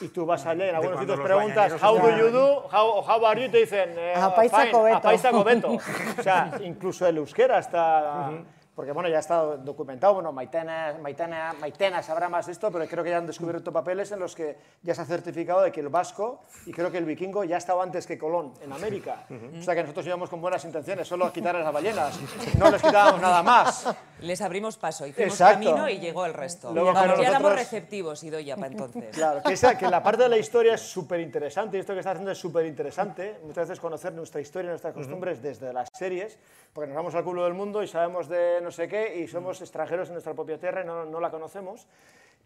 [0.00, 3.40] Y tú vas allá en algunos sitios preguntas, how do you do, how, how are
[3.40, 5.70] you, y te dicen, eh, Apaiza fine, cobeto.
[6.18, 8.32] O sea, incluso el euskera está...
[8.78, 13.02] Porque bueno, ya está documentado, bueno, Maitena, Maitena, Maitena sabrá más de esto, pero creo
[13.02, 15.88] que ya han descubierto papeles en los que ya se ha certificado de que el
[15.88, 19.26] vasco y creo que el vikingo ya estaba antes que Colón en América.
[19.58, 22.20] O sea que nosotros íbamos con buenas intenciones, solo a quitar a las ballenas,
[22.56, 23.84] no les quitábamos nada más.
[24.20, 25.70] Les abrimos paso, hicimos Exacto.
[25.70, 26.72] camino y llegó el resto.
[26.72, 29.04] Luego, Vamos, claro, ya éramos nosotros- receptivos, Idoya, para entonces.
[29.12, 31.98] Claro, que, esa- que la parte de la historia es súper interesante y esto que
[31.98, 33.40] está haciendo es súper interesante.
[33.42, 36.38] Muchas veces conocer nuestra historia, nuestras costumbres desde las series,
[36.72, 39.62] porque nos vamos al culo del mundo y sabemos de no sé qué y somos
[39.62, 41.86] extranjeros en nuestra propia tierra y no, no la conocemos.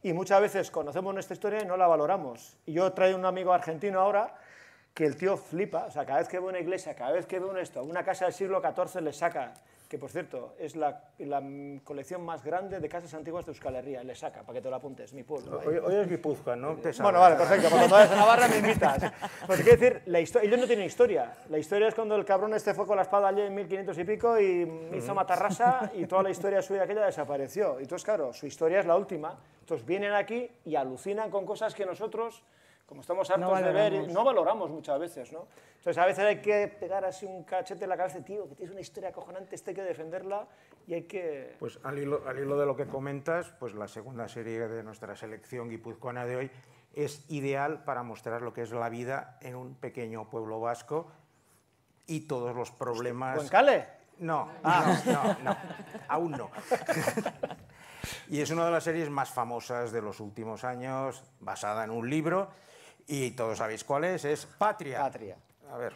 [0.04, 2.56] Y muchas veces conocemos nuestra historia y no la valoramos.
[2.64, 4.32] Y yo traigo un amigo argentino ahora
[4.94, 7.40] que el tío flipa, o sea, cada vez que ve una iglesia, cada vez que
[7.40, 9.54] ve un esto, una casa del siglo XIV le saca,
[9.92, 11.42] que por cierto es la, la
[11.84, 14.76] colección más grande de casas antiguas de Euskal Herria, le saca, para que te lo
[14.76, 15.60] apuntes, mi pueblo.
[15.66, 16.76] Hoy, hoy es Guipúzcoa, ¿no?
[16.76, 17.68] Te Bueno, vale, perfecto.
[17.68, 19.12] Pues cuando vayas a Navarra me invitas.
[19.46, 21.34] Pues quiero decir, la historia, ellos no tienen historia.
[21.50, 24.04] La historia es cuando el cabrón este fue con la espada allí en 1500 y
[24.04, 27.78] pico y hizo matarrasa y toda la historia suya aquella desapareció.
[27.78, 29.38] Y entonces, claro, su historia es la última.
[29.60, 32.42] Entonces vienen aquí y alucinan con cosas que nosotros,
[32.92, 35.46] como estamos hartos de ver, no valoramos muchas veces, ¿no?
[35.78, 38.70] Entonces a veces hay que pegar así un cachete en la cabeza, tío, que tienes
[38.70, 40.46] una historia acojonante, esta hay que defenderla
[40.86, 41.56] y hay que...
[41.58, 45.16] Pues al hilo, al hilo de lo que comentas, pues la segunda serie de nuestra
[45.16, 46.50] selección guipuzcoana de hoy
[46.92, 51.10] es ideal para mostrar lo que es la vida en un pequeño pueblo vasco
[52.06, 53.36] y todos los problemas...
[53.38, 53.86] ¿Cuencale?
[54.18, 55.00] No, Ah.
[55.06, 55.56] no, no, no,
[56.08, 56.50] aún no.
[58.28, 62.08] y es una de las series más famosas de los últimos años, basada en un
[62.10, 62.50] libro,
[63.08, 65.00] y todos sabéis cuál es, es Patria.
[65.00, 65.36] Patria.
[65.70, 65.94] A ver.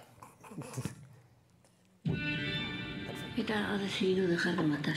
[3.37, 4.97] ETA ha decidido dejar de matar.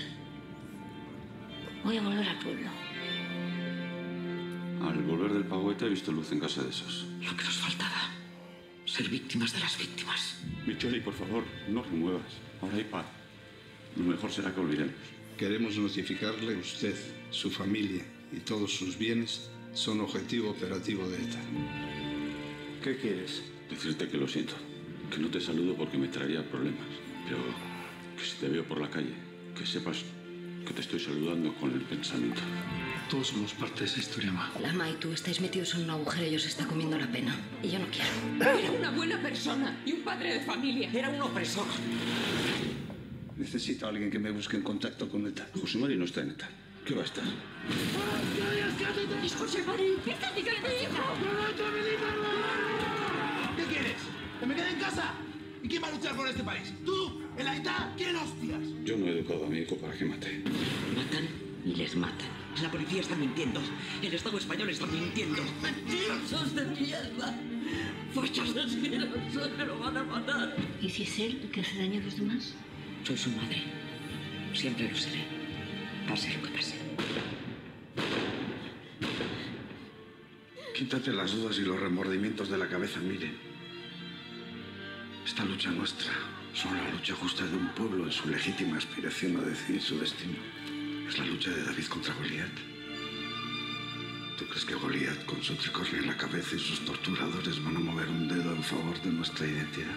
[1.83, 2.69] Voy a volver al pueblo.
[4.81, 7.05] Al volver del pago ETA he visto luz en casa de esos.
[7.21, 8.11] Lo que nos faltaba.
[8.85, 10.41] Ser víctimas de las víctimas.
[10.65, 12.37] Micheli, por favor, no te muevas.
[12.61, 13.05] Ahora hay paz.
[13.95, 14.95] Lo mejor será que olvidemos.
[15.37, 16.95] Queremos notificarle usted,
[17.31, 21.98] su familia y todos sus bienes son objetivo operativo de ETA.
[22.83, 23.41] ¿Qué quieres?
[23.69, 24.53] Decirte que lo siento.
[25.11, 26.87] Que no te saludo porque me traería problemas.
[27.25, 27.39] Pero
[28.17, 29.13] que si te veo por la calle,
[29.57, 30.03] que sepas
[30.65, 32.41] que te estoy saludando con el pensamiento.
[33.09, 34.51] Todos somos parte de esa historia, Ma.
[34.61, 37.35] Lama y tú estáis metidos en un agujero y os está comiendo la pena.
[37.61, 38.59] Y yo no quiero.
[38.59, 40.89] Era una buena persona y un padre de familia.
[40.93, 41.65] Era un opresor.
[43.35, 45.49] Necesito a alguien que me busque en contacto con ETA.
[45.59, 46.49] José Mari no está en ETA.
[46.85, 47.23] ¿Qué va a estar?
[49.23, 49.95] ¡Es José Mari!
[50.03, 50.59] ¡Fíjate que le
[54.49, 55.13] me quede en casa?
[55.61, 56.73] ¿Y quién va a luchar por este país?
[56.83, 57.21] ¿Tú?
[57.37, 57.93] ¿En la ETA?
[57.95, 58.61] ¿Quién hostias?
[58.83, 60.41] Yo no he educado a mi hijo para que mate.
[60.95, 61.27] Matan
[61.65, 62.27] y les matan.
[62.61, 63.61] La policía está mintiendo.
[64.01, 65.41] El Estado español está mintiendo.
[65.61, 67.39] ¡Mentirosos de mierda!
[68.13, 69.51] ¡Fachos asquerosos!
[69.57, 70.55] ¡Me lo van a matar!
[70.81, 72.55] ¿Y si es él el que hace daño a los demás?
[73.03, 73.63] Soy su madre.
[74.53, 75.23] Siempre lo seré.
[76.07, 76.75] Pase lo que pase.
[80.75, 83.48] Quítate las dudas y los remordimientos de la cabeza, miren.
[85.29, 86.11] Esta lucha nuestra
[86.55, 90.39] son la lucha justa de un pueblo en su legítima aspiración a decidir su destino.
[91.07, 92.49] Es la lucha de David contra Goliat.
[94.39, 97.79] ¿Tú crees que Goliat, con su tricornio en la cabeza y sus torturadores, van a
[97.79, 99.95] mover un dedo en favor de nuestra identidad?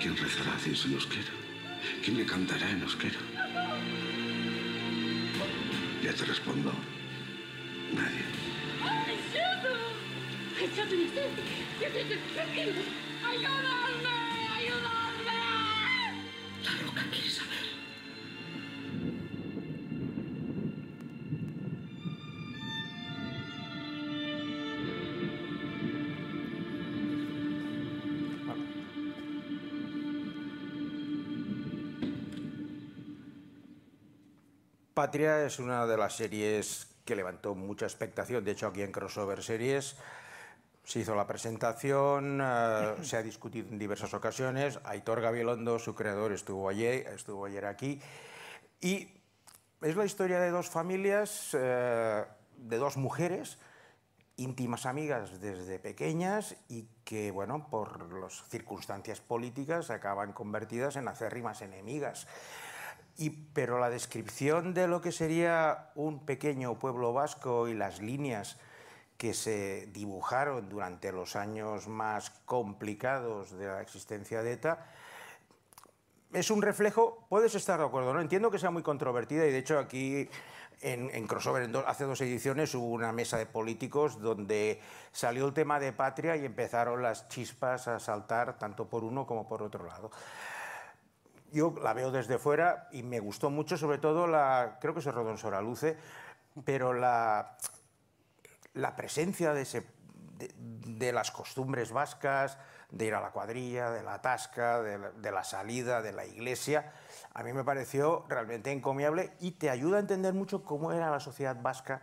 [0.00, 1.32] ¿Quién rezará a Dios en euskera?
[2.02, 3.20] ¿Quién le cantará en euskera?
[6.02, 6.72] Ya te respondo.
[7.94, 8.31] Nadie.
[10.72, 11.04] ¡Ayúdame!
[14.56, 15.36] ¡Ayúdame!
[16.64, 17.02] La roca.
[34.94, 38.42] Patria es una de las series que levantó mucha expectación.
[38.44, 39.96] De hecho, aquí en Crossover Series
[40.92, 44.78] se hizo la presentación, eh, se ha discutido en diversas ocasiones.
[44.84, 47.98] Aitor Gabilondo, su creador, estuvo ayer, aquí.
[48.78, 49.08] Y
[49.80, 52.22] es la historia de dos familias, eh,
[52.58, 53.56] de dos mujeres,
[54.36, 61.62] íntimas amigas desde pequeñas y que, bueno, por las circunstancias políticas acaban convertidas en acérrimas
[61.62, 62.26] enemigas.
[63.16, 68.58] Y, pero la descripción de lo que sería un pequeño pueblo vasco y las líneas
[69.22, 74.84] que se dibujaron durante los años más complicados de la existencia de ETA,
[76.32, 78.20] es un reflejo, puedes estar de acuerdo, ¿no?
[78.20, 80.28] Entiendo que sea muy controvertida y de hecho aquí
[80.80, 84.80] en, en Crossover en do, hace dos ediciones hubo una mesa de políticos donde
[85.12, 89.46] salió el tema de patria y empezaron las chispas a saltar tanto por uno como
[89.46, 90.10] por otro lado
[91.52, 95.12] yo la veo desde fuera y me gustó mucho, sobre todo la, creo que se
[95.12, 95.96] rodó en Soraluce,
[96.64, 97.58] pero la,
[98.74, 99.86] la presencia de, ese,
[100.38, 102.58] de, las costumbres vascas,
[102.90, 106.26] de ir a la cuadrilla, de la tasca, de la, de la salida, de la
[106.26, 106.92] iglesia,
[107.34, 111.20] a mí me pareció realmente encomiable y te ayuda a entender mucho cómo era la
[111.20, 112.02] sociedad vasca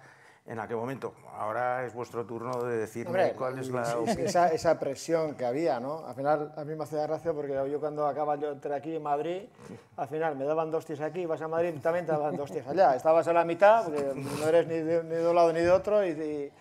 [0.49, 1.13] en aquel momento.
[1.37, 3.83] Ahora es vuestro turno de decirme Hombre, cuál es la
[4.17, 6.03] esa, esa, presión que había, ¿no?
[6.07, 9.03] Al final a mí me hacía gracia porque yo cuando acaba yo entré aquí en
[9.03, 9.43] Madrid,
[9.95, 12.67] al final me daban dos tías aquí, vas a Madrid también te daban dos tías
[12.67, 12.95] allá.
[12.95, 15.69] Estabas a la mitad, porque no eres ni de, ni de un lado ni de
[15.69, 16.51] otro y, y,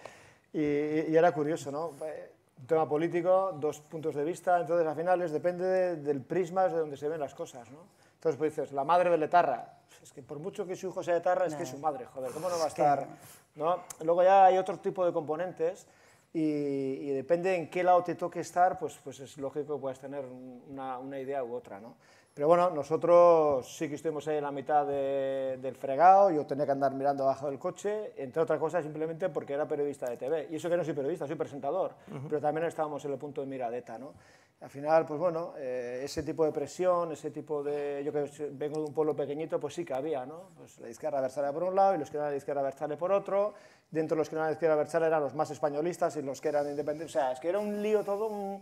[0.52, 1.88] y, y era curioso, ¿no?
[1.88, 6.68] Un tema político, dos puntos de vista, entonces al final es, depende de, del prisma
[6.68, 7.78] de donde se ven las cosas, ¿no?
[8.18, 11.16] Entonces pues dices, la madre del etarra, es que por mucho que su hijo sea
[11.16, 13.06] etarra, es que es su madre, joder, ¿cómo no va a estar?
[13.54, 13.84] ¿no?
[14.02, 15.86] Luego ya hay otro tipo de componentes
[16.32, 20.00] y, y, depende en qué lado te toque estar, pues, pues es lógico que puedas
[20.00, 21.80] tener una, una, idea u otra.
[21.80, 21.94] ¿no?
[22.34, 26.66] Pero bueno, nosotros sí que estuvimos ahí en la mitad de, del fregado, yo tenía
[26.66, 30.48] que andar mirando abajo del coche, entre otras cosas simplemente porque era periodista de TV.
[30.50, 32.28] Y eso que no soy periodista, soy presentador, uh -huh.
[32.28, 33.96] pero también estábamos en el punto de mira de ETA.
[33.96, 34.12] ¿no?
[34.60, 38.02] Al final, pues bueno, eh, ese tipo de presión, ese tipo de...
[38.04, 40.48] Yo que vengo de un pueblo pequeñito, pues sí que había, ¿no?
[40.56, 42.96] Pues la izquierda versale por un lado y los que eran de la izquierda versale
[42.96, 43.54] por otro.
[43.88, 46.40] Dentro de los que eran de la izquierda versale eran los más españolistas y los
[46.40, 47.14] que eran independientes.
[47.14, 48.26] O sea, es que era un lío todo.
[48.26, 48.60] Un...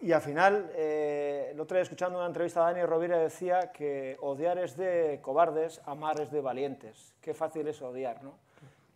[0.00, 4.16] Y al final, eh, el otro día escuchando una entrevista a Dani Rovira decía que
[4.20, 7.12] odiar es de cobardes, amar es de valientes.
[7.20, 8.38] Qué fácil es odiar, ¿no?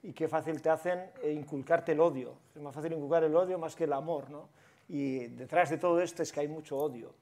[0.02, 2.32] Y qué fácil te hacen inculcarte el odio.
[2.54, 4.48] Es más fácil inculcar el odio más que el amor, ¿no?
[4.90, 7.14] Y detrás de todo esto es que hay mucho odio.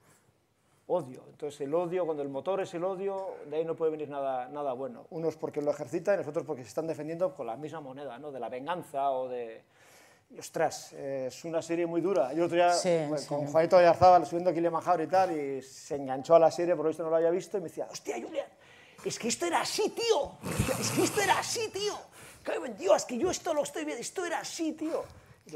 [0.86, 1.22] Odio.
[1.28, 4.48] Entonces el odio, cuando el motor es el odio, de ahí no puede venir nada,
[4.48, 5.06] nada bueno.
[5.10, 8.32] Unos porque lo ejercitan y nosotros porque se están defendiendo con la misma moneda, ¿no?
[8.32, 9.62] De la venganza o de...
[10.30, 12.32] Y, ostras, eh, es una serie muy dura.
[12.32, 13.26] Yo otro día Sí, bueno, sí.
[13.28, 16.88] con Juanito Ayarzábal subiendo Kilimanjaro y tal, y se enganchó a la serie, por lo
[16.88, 18.48] visto no lo había visto, y me decía, hostia, Julián,
[19.04, 20.32] es que esto era así, tío.
[20.80, 21.94] Es que esto era así, tío.
[22.78, 25.04] Dios, que yo esto lo estoy viendo, esto era así, tío.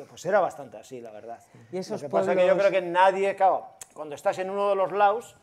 [0.08, 1.38] Pues era bastante así, la verdad.
[1.70, 4.38] Y esos lo que pasa es que yo pueblos- creo que nadie, claro, cuando estás
[4.38, 5.36] en uno de los lados,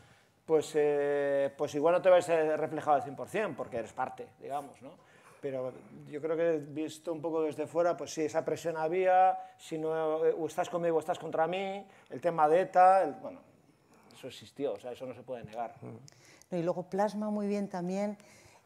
[0.44, 4.80] pues, eh, pues igual no te ves eh, reflejado al 100%, porque eres parte, digamos,
[4.82, 4.90] ¿no?
[5.40, 5.72] Pero
[6.08, 10.24] yo creo que visto un poco desde fuera, pues sí, esa presión había, si no,
[10.26, 13.40] eh, o estás conmigo o estás contra mí, el tema de ETA, el- bueno,
[14.12, 15.74] eso existió, o sea, eso no se puede negar.
[16.50, 18.18] No, y luego plasma muy bien también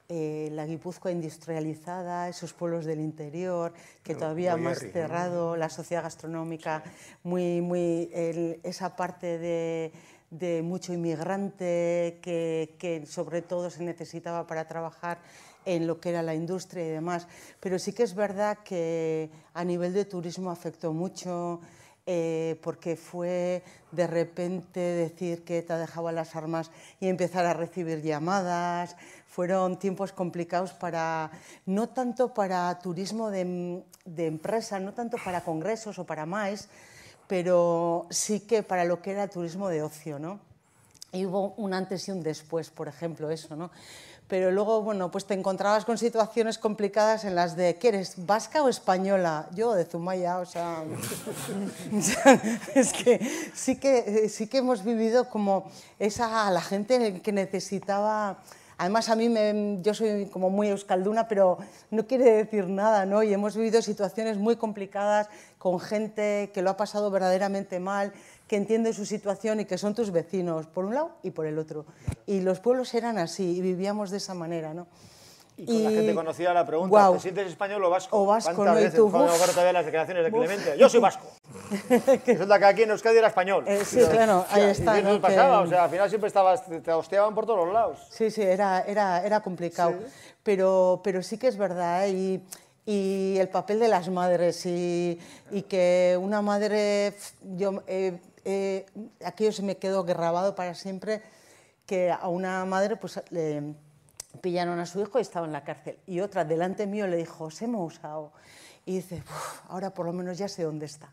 [0.08, 6.82] eh, la Guipúzcoa industrializada, esos pueblos del interior, que todavía más cerrado, la sociedad gastronómica,
[7.22, 9.92] muy, muy, el- esa parte de,
[10.30, 15.18] de mucho inmigrante que, que sobre todo se necesitaba para trabajar
[15.66, 17.26] en lo que era la industria y demás.
[17.60, 21.60] Pero sí que es verdad que a nivel de turismo afectó mucho,
[22.06, 28.02] eh, porque fue de repente decir que te dejaba las armas y empezar a recibir
[28.02, 28.96] llamadas.
[29.26, 31.30] Fueron tiempos complicados para,
[31.66, 36.68] no tanto para turismo de, de empresa, no tanto para congresos o para más,
[37.26, 40.40] pero sí que para lo que era turismo de ocio, ¿no?
[41.12, 43.70] Y hubo un antes y un después, por ejemplo, eso, ¿no?
[44.34, 48.64] Pero luego, bueno, pues te encontrabas con situaciones complicadas en las de, ¿qué eres, vasca
[48.64, 49.46] o española?
[49.54, 50.82] Yo de Zumaya, o sea,
[52.74, 53.20] es que
[53.54, 55.70] sí que, sí que hemos vivido como
[56.00, 58.38] esa, la gente que necesitaba...
[58.76, 61.58] Además, a mí, me, yo soy como muy euskalduna, pero
[61.92, 63.22] no quiere decir nada, ¿no?
[63.22, 68.12] Y hemos vivido situaciones muy complicadas con gente que lo ha pasado verdaderamente mal,
[68.46, 71.58] que entiende su situación y que son tus vecinos, por un lado y por el
[71.58, 71.86] otro.
[72.26, 74.86] Y los pueblos eran así y vivíamos de esa manera, ¿no?
[75.56, 77.14] Y con la gente conocida la pregunta, guau.
[77.14, 78.20] ¿te sientes español o vasco?
[78.20, 78.88] O vasco, ¿Cuántas ¿no?
[78.88, 79.12] Y tú, uf.
[79.12, 80.36] todavía las declaraciones de Uf.
[80.38, 80.76] Clemente?
[80.76, 81.26] Yo soy vasco.
[82.26, 83.64] Resulta que aquí en Euskadi era español.
[83.68, 85.20] Eh, sí, Pero, claro, ahí y está, eso ¿no?
[85.20, 88.04] pasaba, Que- o sea, al final siempre estabas, te te hosteaban por todos los lados.
[88.10, 89.94] Sí, sí, era, era, era complicado.
[90.42, 92.08] Pero, pero sí que es verdad.
[92.08, 92.10] ¿eh?
[92.10, 92.42] Y,
[92.86, 95.18] y el papel de las madres y,
[95.52, 97.14] y que una madre,
[97.56, 98.86] yo, eh, eh,
[99.24, 101.22] aquello se me quedó grabado para siempre,
[101.86, 103.74] que a una madre pues le
[104.40, 105.98] pillaron a su hijo y estaba en la cárcel.
[106.06, 108.32] Y otra delante mío le dijo, se me ha usado.
[108.86, 111.08] Y dice, "Uf, ahora por lo menos ya sé dónde está.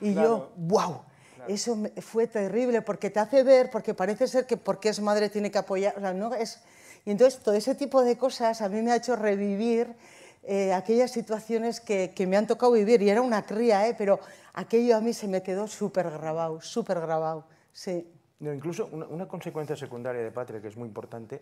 [0.00, 0.28] Y Claro.
[0.28, 1.02] yo, wow,
[1.46, 5.28] eso me- fue terrible porque te hace ver, porque parece ser que porque es madre
[5.28, 6.60] tiene que apoyar, o sea, no es...
[7.04, 9.94] Y entonces todo ese tipo de cosas a mí me ha hecho revivir
[10.42, 13.02] eh, aquellas situaciones que, que me han tocado vivir.
[13.02, 13.94] Y era una cría, ¿eh?
[13.96, 14.18] pero
[14.54, 18.10] aquello a mí se me quedó súper grabado, súper grabado, sí.
[18.40, 21.40] No, incluso una, una consecuencia secundaria de Patria que es muy importante,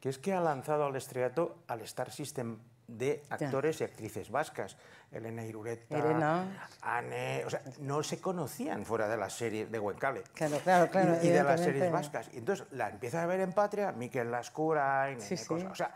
[0.00, 4.76] que es que ha lanzado al estrellato al Star System de actores y actrices vascas.
[5.12, 6.68] Elena Irureta, Elena.
[6.80, 10.22] Anne, o sea, no se conocían fuera de la serie de Huencale.
[10.32, 12.30] Claro, claro, claro, Y, y de las series vascas.
[12.32, 15.46] Y entonces la empieza a ver en Patria, Miquel Sí, Nene sí.
[15.46, 15.94] Cosa, o sea,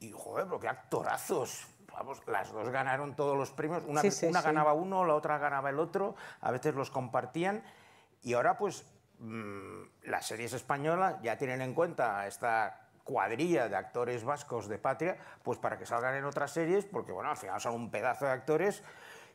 [0.00, 1.66] y joder, pero qué actorazos.
[1.98, 3.82] Vamos, las dos ganaron todos los premios.
[3.88, 4.46] Una, Sí, sí, una sí.
[4.46, 6.14] ganaba uno, la otra ganaba el otro.
[6.40, 7.64] A veces los compartían.
[8.22, 8.86] Y ahora, pues,
[9.18, 15.16] mm, las series españolas ya tienen en cuenta esta cuadrilla de actores vascos de patria,
[15.42, 18.32] pues para que salgan en otras series, porque bueno, al final son un pedazo de
[18.32, 18.82] actores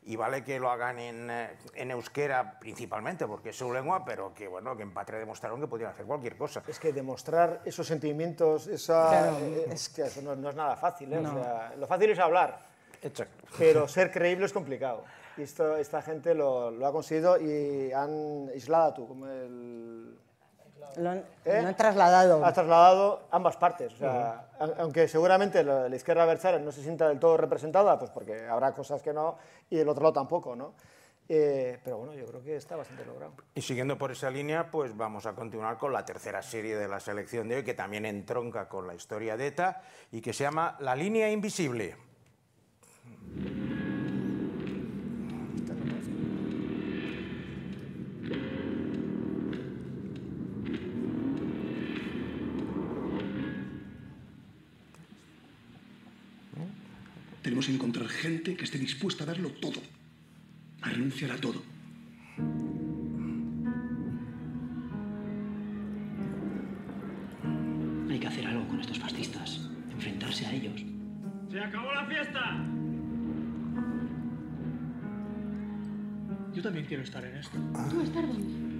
[0.06, 4.34] y vale que lo hagan en, eh, en euskera principalmente, porque es su lengua, pero
[4.34, 6.62] que bueno, que en patria demostraron que podían hacer cualquier cosa.
[6.68, 9.38] Es que demostrar esos sentimientos, esa, Claro.
[9.40, 11.12] eh, es que eso no, no es nada fácil.
[11.14, 11.18] ¿eh?
[11.20, 11.34] O No.
[11.42, 12.60] sea, lo fácil es hablar,
[13.02, 13.46] Exacto.
[13.58, 15.04] pero ser creíble es complicado.
[15.38, 20.20] Y esto, esta gente lo, lo ha conseguido y han aislado tú, como el...
[20.98, 21.62] Lo han, ¿Eh?
[21.62, 22.46] lo han trasladado.
[22.46, 23.94] Ha trasladado ambas partes.
[23.94, 27.98] O sea, a- Aunque seguramente la, la izquierda adversaria no se sienta del todo representada,
[27.98, 29.38] pues porque habrá cosas que no,
[29.70, 30.74] y el otro lado tampoco, ¿no?
[31.30, 33.32] Eh, pero bueno, yo creo que está bastante logrado.
[33.56, 37.00] Y siguiendo por esa línea, pues vamos a continuar con la tercera serie de la
[37.00, 39.82] selección de hoy, que también entronca con la historia de ETA
[40.12, 41.96] y que se llama La línea invisible.
[57.70, 59.80] Encontrar gente que esté dispuesta a darlo todo,
[60.82, 61.64] a renunciar a todo.
[68.10, 69.62] Hay que hacer algo con estos fascistas,
[69.92, 70.84] enfrentarse a ellos.
[71.50, 72.66] ¡Se acabó la fiesta!
[76.54, 77.58] Yo también quiero estar en esto.
[77.90, 78.73] ¿Tú estar dónde?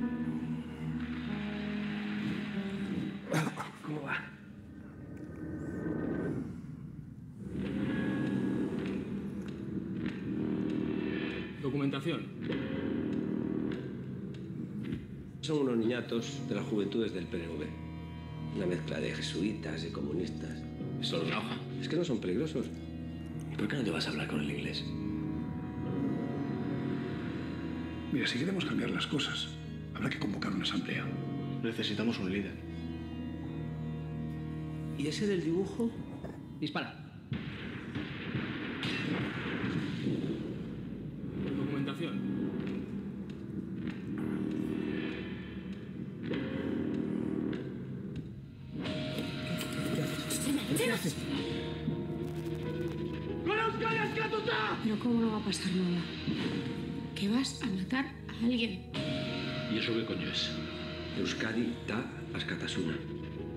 [15.44, 17.66] Son unos niñatos de las juventudes del PNV.
[18.56, 20.64] Una mezcla de jesuitas y comunistas.
[21.02, 21.58] ¿Es solo una hoja?
[21.82, 22.68] Es que no son peligrosos.
[23.52, 24.86] ¿Y por qué no te vas a hablar con el inglés?
[28.14, 29.50] Mira, si queremos cambiar las cosas,
[29.94, 31.06] habrá que convocar una asamblea.
[31.62, 32.56] Necesitamos un líder.
[34.98, 35.92] ¿Y ese del dibujo?
[36.62, 37.03] Dispara.
[61.20, 62.04] Euskadi da
[62.34, 62.98] Askatasuna.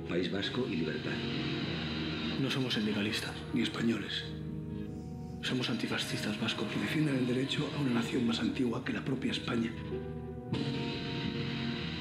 [0.09, 1.17] País Vasco y libertad.
[2.41, 3.33] No somos sindicalistas.
[3.55, 4.25] Ni españoles.
[5.43, 6.69] Somos antifascistas vascos.
[6.69, 9.73] Que defienden el derecho a una nación más antigua que la propia España.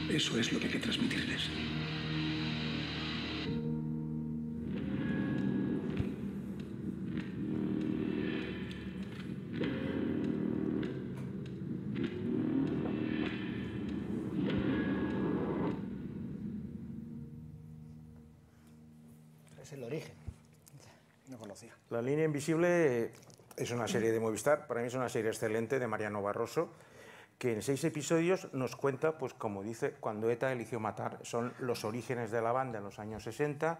[0.09, 1.49] Eso es lo que hay que transmitirles.
[22.05, 23.11] Línea invisible
[23.57, 26.69] es una serie de Movistar, para mí es una serie excelente de Mariano Barroso,
[27.37, 31.83] que en seis episodios nos cuenta, pues como dice, cuando ETA eligió matar, son los
[31.83, 33.79] orígenes de la banda en los años 60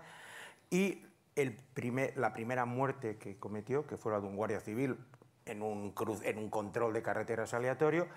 [0.70, 1.06] y
[1.36, 4.98] el primer, la primera muerte que cometió, que fue la de un guardia civil
[5.46, 8.08] en un, cruz, en un control de carreteras aleatorio,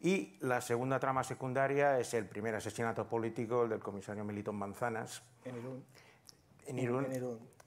[0.00, 5.22] y la segunda trama secundaria es el primer asesinato político, el del comisario Melitón Manzanas,
[5.44, 5.84] En Irún.
[6.66, 7.04] en Irún.
[7.04, 7.57] En Irún.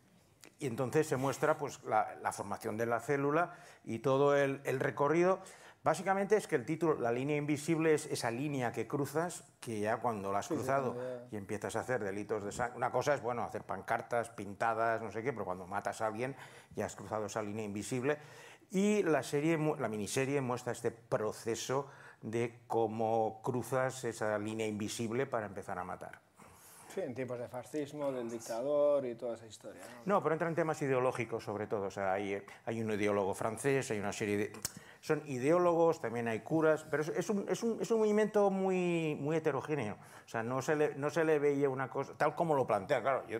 [0.62, 4.80] Y entonces se muestra pues, la, la formación de la célula y todo el, el
[4.80, 5.39] recorrido.
[5.84, 9.97] Básicamente es que el título, la línea invisible, es esa línea que cruzas, que ya
[9.97, 10.95] cuando la has Sí, cruzado
[11.32, 12.78] y empiezas a hacer delitos de sangre.
[12.78, 16.36] Una cosa es, bueno, hacer pancartas, pintadas, no sé qué, pero cuando matas a alguien
[16.76, 18.20] ya has cruzado esa línea invisible.
[18.70, 21.88] Y la, serie, la miniserie muestra este proceso
[22.22, 26.22] de cómo cruzas esa línea invisible para empezar a matar.
[26.93, 29.81] Sí, en tiempos de fascismo, del dictador y toda esa historia.
[30.05, 30.15] ¿no?
[30.15, 31.85] No, pero entran temas ideológicos sobre todo.
[31.85, 34.51] O sea, hay, hay un ideólogo francés, hay una serie de...
[34.99, 39.17] Son ideólogos, también hay curas, pero es, es un, es, un, es un movimiento muy,
[39.19, 39.95] muy heterogéneo.
[40.25, 43.01] O sea, no se, le, no se le veía una cosa, tal como lo plantea,
[43.01, 43.39] claro, yo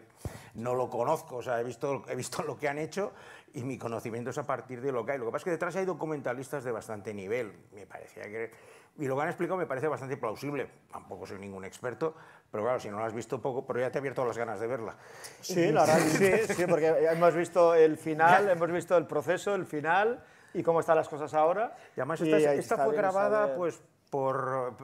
[0.55, 3.13] no lo conozco, o sea, he visto, he visto lo que han hecho
[3.53, 5.17] y mi conocimiento es a partir de lo que hay.
[5.19, 8.51] Lo que pasa es que detrás hay documentalistas de bastante nivel, me parecía que...
[8.97, 10.69] Y lo que han explicado me parece bastante plausible.
[10.91, 12.15] Tampoco soy ningún experto,
[12.51, 14.59] pero claro, si no lo has visto poco, pero ya te he abierto las ganas
[14.59, 14.95] de verla.
[15.39, 19.65] Sí, la verdad, sí, sí, porque hemos visto el final, hemos visto el proceso, el
[19.65, 20.21] final
[20.53, 21.75] y cómo están las cosas ahora.
[21.95, 24.75] Y además Y esta, fue grabada saber- pues por,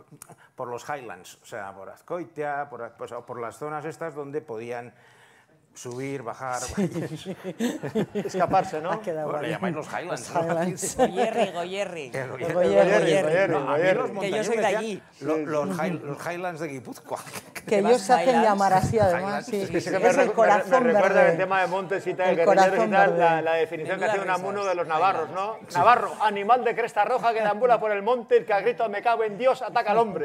[0.56, 4.94] por los Highlands, o sea, por Azcoitia, por, pues, por las zonas estas donde podían
[5.78, 6.60] subir, bajar...
[8.14, 8.92] Escaparse, ¿no?
[8.92, 10.30] Ha quedado Bueno, le llamáis los Highlands.
[10.34, 10.44] Los.
[10.44, 10.98] Highlands.
[11.08, 12.12] Goyerri, Goyerri.
[12.12, 12.28] Que
[14.32, 15.02] yo soy de me allí.
[15.22, 17.20] lo- Los, High- los Highlands de Guipúzcoa.
[17.68, 19.46] Que ellos se hacen llamar así, además.
[19.46, 19.68] Sí.
[19.70, 21.32] que que me, es recu- el me- corazón me recuerda verde.
[21.34, 24.22] el tema de Montes y tal, El y corazón tal, la, la definición que hacía.
[24.22, 25.58] Unamuno de los navarros, ¿no?
[25.74, 29.02] Navarro, animal de cresta roja que deambula por el monte, el que a grito me
[29.02, 30.24] cago en Dios, ataca al hombre.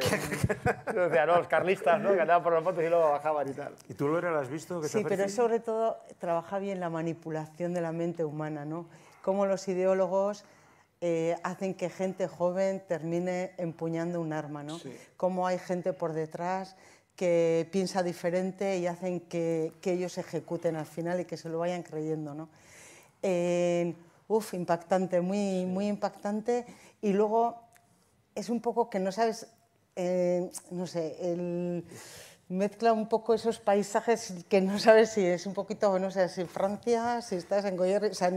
[0.94, 2.14] Yo decía, no, los carlistas, ¿no?
[2.14, 3.74] Que andaban por los montes y luego bajaban y tal.
[3.88, 4.80] ¿Y tú, lo has visto?
[4.80, 5.41] ¿Qué te Sí, pero parecido?
[5.42, 8.86] Sobre todo trabaja bien la manipulación de la mente humana, ¿no?
[9.22, 10.44] Cómo los ideólogos
[11.00, 14.78] eh, hacen que gente joven termine empuñando un arma, ¿no?
[15.16, 16.76] Cómo hay gente por detrás
[17.16, 21.58] que piensa diferente y hacen que, que ellos ejecuten al final y que se lo
[21.58, 22.48] vayan creyendo, ¿no?
[23.24, 23.96] Eh,
[24.28, 26.64] uf, impactante, muy, muy impactante.
[27.00, 27.56] Y luego
[28.36, 29.48] es un poco que no sabes,
[29.96, 31.84] eh, no sé, el-
[32.52, 36.44] mezcla un poco esos paisajes que no sabes si es un poquito, no sé, si
[36.44, 38.30] Francia, si estás en Goyer, o sea,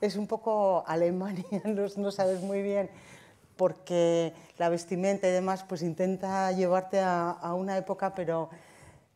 [0.00, 2.90] es un poco Alemania, no, no sabes muy bien,
[3.56, 8.50] porque la vestimenta y demás pues intenta llevarte a, a una época, pero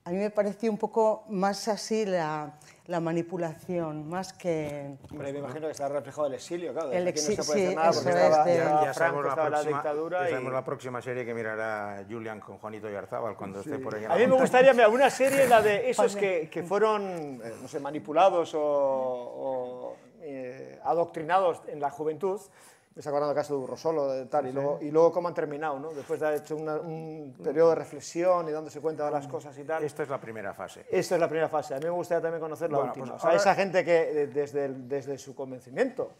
[0.04, 2.54] a mí me pareció un poco más así la,
[2.86, 4.96] la manipulación, más que...
[5.10, 6.92] Hombre, me imagino que está reflejado el exilio, claro.
[6.92, 8.94] El aquí no exi- se puede sí, hacer nada porque estaba, es de- Ya Franco,
[8.94, 10.30] sabemos, la estaba la próxima, dictadura ya y...
[10.30, 14.14] sabemos la próxima serie que mirará Julian con Juanito Yarzábal cuando esté por en A
[14.16, 17.02] mí me gustaría, mira, una serie, la de esos que, que fueron,
[17.44, 22.40] eh, no sé, manipulados o, o, eh, adoctrinados en la juventud,
[22.96, 25.78] Me está acordando caso de Burrosolo, de tal, y luego, y luego cómo han terminado,
[25.78, 25.90] ¿no?
[25.92, 29.56] Después de haber hecho una- un periodo de reflexión y dándose cuenta de las cosas
[29.58, 29.84] y tal.
[29.84, 30.86] Esta es la primera fase.
[30.90, 31.74] Esta es la primera fase.
[31.74, 33.06] A mí me gustaría también conocer la Bueno, última.
[33.08, 36.10] pues o sea, ahora- esa gente que desde, el- desde su convencimiento,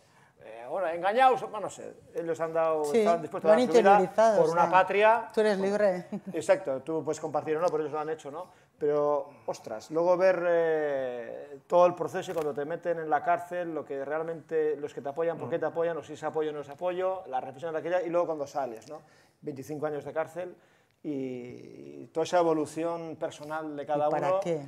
[0.45, 3.73] eh, ahora engañados, bueno, no sé, ellos han dado, Sí, estaban dispuestos a dar su
[3.73, 5.29] vida por o una sea, patria.
[5.33, 6.07] Tú eres libre.
[6.35, 8.49] Exacto, tú puedes compartir o no, por ellos lo han hecho, ¿no?
[8.79, 13.75] Pero, ostras, luego ver eh, todo el proceso y cuando te meten en la cárcel,
[13.75, 16.51] lo que realmente, los que te apoyan, por qué te apoyan, o si es apoyo
[16.51, 19.01] o no es apoyo, la reflexión de aquella, y luego cuando sales, ¿no?
[19.41, 20.55] 25 años de cárcel
[21.03, 24.41] y toda esa evolución personal de cada ¿Y para uno.
[24.41, 24.61] qué?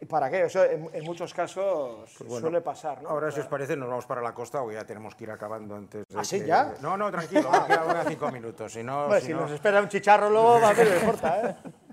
[0.00, 0.42] ¿Y para qué?
[0.44, 3.10] Eso en, en muchos casos Pues bueno, suele pasar, ¿no?
[3.10, 5.30] Ahora, O si os parece, nos vamos para la costa porque ya tenemos que ir
[5.30, 6.74] acabando antes de ¿Ah, sí, que- ya?
[6.80, 8.72] No, no, tranquilo, quedan cinco minutos.
[8.72, 11.40] Si no, hombre, si si no- nos espera un chicharro luego, a ver, no importa,
[11.50, 11.56] ¿eh?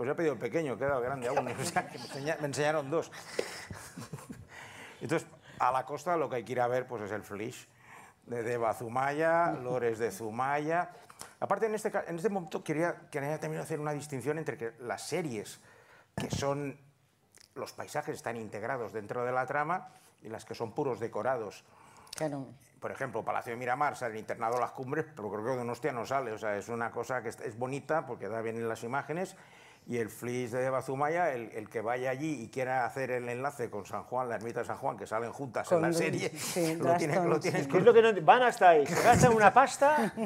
[0.00, 1.46] Pues he pedido el pequeño, queda grande aún.
[1.46, 3.12] O sea, que me, enseña- me enseñaron dos.
[5.02, 5.28] Entonces,
[5.58, 7.68] a la costa lo que hay que ir a ver pues, es el Flish
[8.24, 10.88] de Deva Zumaya, Lores de Zumaya.
[11.38, 15.06] Aparte, en este, en este momento quería, quería también hacer una distinción entre que las
[15.06, 15.60] series,
[16.16, 16.80] que son
[17.54, 19.88] los paisajes están integrados dentro de la trama,
[20.22, 21.62] y las que son puros decorados.
[22.16, 22.46] Claro.
[22.80, 26.06] Por ejemplo, Palacio de Miramar sale el internado Las Cumbres, pero creo que Donostia no
[26.06, 26.32] sale.
[26.32, 29.36] O sea, es una cosa que es bonita porque da bien en las imágenes.
[29.90, 33.68] Y el Flis de Bazumaya, el, el que vaya allí y quiera hacer el enlace
[33.70, 36.28] con San Juan, la ermita de San Juan, que salen juntas Con en la serie,
[36.30, 38.68] sí, lo, tiene, Glaston, lo tienes ¿Qué que- es lo que no ent- van hasta
[38.68, 40.12] ahí, se gastan una pasta,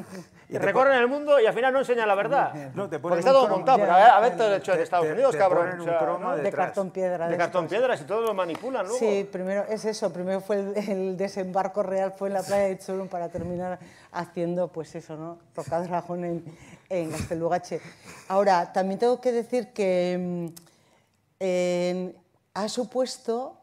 [0.47, 2.53] Y recorren el mundo y al final no enseñan la verdad.
[2.75, 3.55] No, te porque está todo croma.
[3.57, 5.65] montado, Ya, a ver, a ver todo hecho en Estados te- Unidos, te cabrón.
[5.65, 6.37] ponen o un sea, croma ¿no?
[6.37, 7.25] de- cartón piedra.
[7.25, 7.77] de de cartón estos.
[7.79, 8.99] piedras y todo lo manipulan luego.
[8.99, 12.77] Sí, primero es eso, primero fue el, el desembarco real, fue en la playa de
[12.77, 13.79] Cholum para terminar
[14.15, 15.39] haciendo, pues eso, ¿no?
[15.55, 16.45] Rocadragón en,
[16.89, 17.81] en Gaztelugatxe.
[18.27, 20.51] Ahora, también tengo que decir que
[21.39, 22.07] mm,
[22.53, 23.57] ha supuesto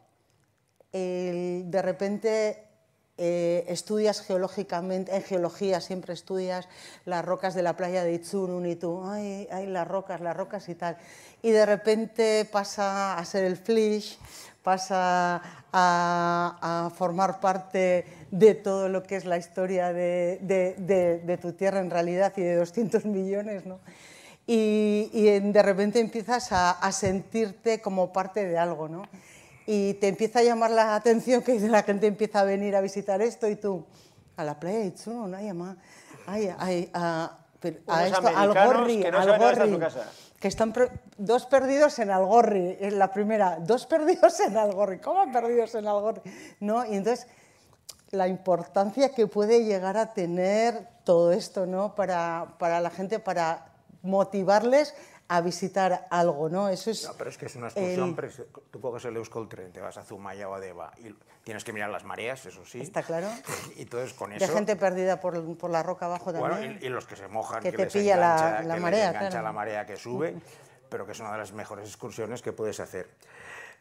[0.93, 2.63] de repente
[3.17, 6.67] eh, estudias geológicamente, en geología siempre estudias
[7.05, 10.69] las rocas de la playa de Itzurun y tú, ay, ay, las rocas, las rocas
[10.69, 10.97] y tal.
[11.41, 14.19] Y de repente pasa a ser el flish,
[14.61, 15.41] pasa
[15.71, 21.53] a formar parte de todo lo que es la historia de, de- de- de tu
[21.53, 23.77] tierra en realidad y de 200 millones, ¿no?
[24.47, 29.03] y, y de repente empiezas a, a sentirte como parte de algo, ¿no?
[29.67, 33.21] Y te empieza a llamar la atención que la gente empieza a venir a visitar
[33.21, 33.85] esto y tú,
[34.35, 35.77] a la playa Itzuno, no hay más,
[36.25, 37.37] ay, ay, a,
[37.87, 39.71] a esto, al Gorri, que no al Gorri,
[40.39, 40.73] que están
[41.17, 46.21] dos perdidos en Algorri, es la primera, dos perdidos en Algorri, ¿cómo perdidos en Algorri?
[46.59, 46.83] ¿No?
[46.85, 47.27] Y entonces
[48.13, 51.95] la importancia que puede llegar a tener todo esto ¿no?
[51.95, 53.65] para, para la gente, para
[54.03, 54.93] motivarles
[55.29, 56.69] a visitar algo, ¿no?
[56.69, 57.05] Eso es...
[57.05, 58.15] No, pero es que es una excursión.
[58.21, 61.63] el- tú coges el Euskol Tren, te vas a Zumaya o a Deva y tienes
[61.63, 62.81] que mirar las mareas, eso sí.
[62.81, 63.27] Está claro.
[63.75, 64.53] Y entonces con De eso.
[64.53, 66.77] gente perdida por, por la roca abajo Bueno, también.
[66.81, 68.67] y, y los que se mojan, Que que, te les pilla la- engancha, la que
[68.73, 69.43] les marea, engancha claro.
[69.45, 70.35] la marea que sube,
[70.89, 73.09] pero que es una de las mejores excursiones que puedes hacer.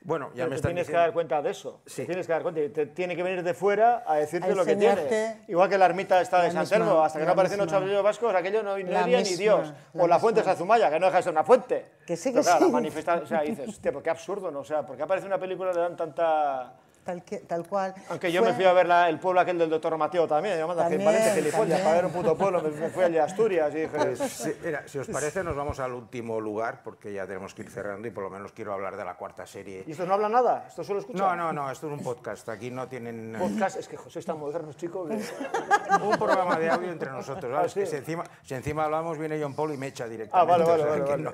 [0.05, 1.81] Bueno, ya Pero me te están tienes que dar cuenta de eso.
[1.85, 2.61] Te tienes que dar cuenta.
[2.61, 4.93] y Te tiene que venir de fuera a decirte A lo que tiene.
[4.93, 7.79] enseñarte Igual que la ermita está de San Telmo, hasta que no aparecen los misma.
[7.79, 9.73] chavalillos vascos, aquello no, no ni misma, Dios.
[9.93, 10.45] la o la fuente de.
[10.47, 11.87] Sazumaya, que no deja de ser una fuente.
[12.07, 12.65] Que sí, Pero que claro, sí.
[12.67, 14.61] la manifestación, o sea, dices, hostia, pues qué absurdo, ¿no?
[14.61, 16.75] O sea, ¿por qué aparece una película y le dan tanta...
[17.05, 17.93] Tal, que- tal cual.
[18.11, 20.57] Aunque yo Fue- me fui a ver la- el pueblo aquel del doctor Mateo también,
[20.57, 23.21] yo manda, que También, valiente gilipollas, para ver un puto pueblo, me, fui al de
[23.21, 23.89] Asturias y dije...
[23.97, 27.63] Pues, sí, mira, si os parece, nos vamos al último lugar, porque ya tenemos que
[27.63, 29.83] ir cerrando y por lo menos quiero hablar de la cuarta serie.
[29.85, 30.65] ¿Y esto no habla nada?
[30.69, 31.19] ¿Esto solo escucha?
[31.19, 32.49] No, no, no, esto es un podcast.
[32.49, 33.35] Aquí no tienen.
[33.37, 35.15] Podcast, es que José es tan moderno, chico, que...
[36.03, 37.51] un programa de audio entre nosotros.
[37.53, 37.67] ¿sabes?
[37.73, 37.81] Ah, sí.
[37.81, 40.53] Que si, encima, si encima hablamos, viene John Paul y me echa Ah, directamente.
[40.53, 41.23] vale, vale, o sea vale, que vale.
[41.25, 41.33] no.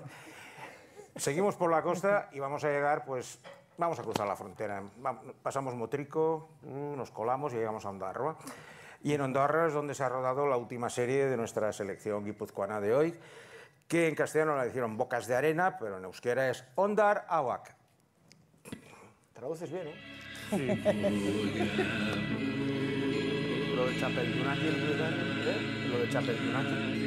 [1.17, 3.41] Seguimos por la costa y vamos a llegar, pues,
[3.79, 4.83] vamos a cruzar la frontera.
[5.43, 8.37] Pasamos Motrico, mm, nos colamos y llegamos a Ondarroa.
[9.03, 12.81] Y en Ondarroa es donde se ha rodado la última serie de nuestra selección guipuzcoana
[12.81, 13.19] de hoy,
[13.87, 17.75] que en castellano la hicieron Bocas de Arena, pero en euskera es Ondar Awak.
[19.33, 19.95] Traduces bien, ¿eh?
[23.77, 25.89] Lo de Chapeldunaki, ¿eh?
[25.89, 26.98] Lo de Chapeldunaki.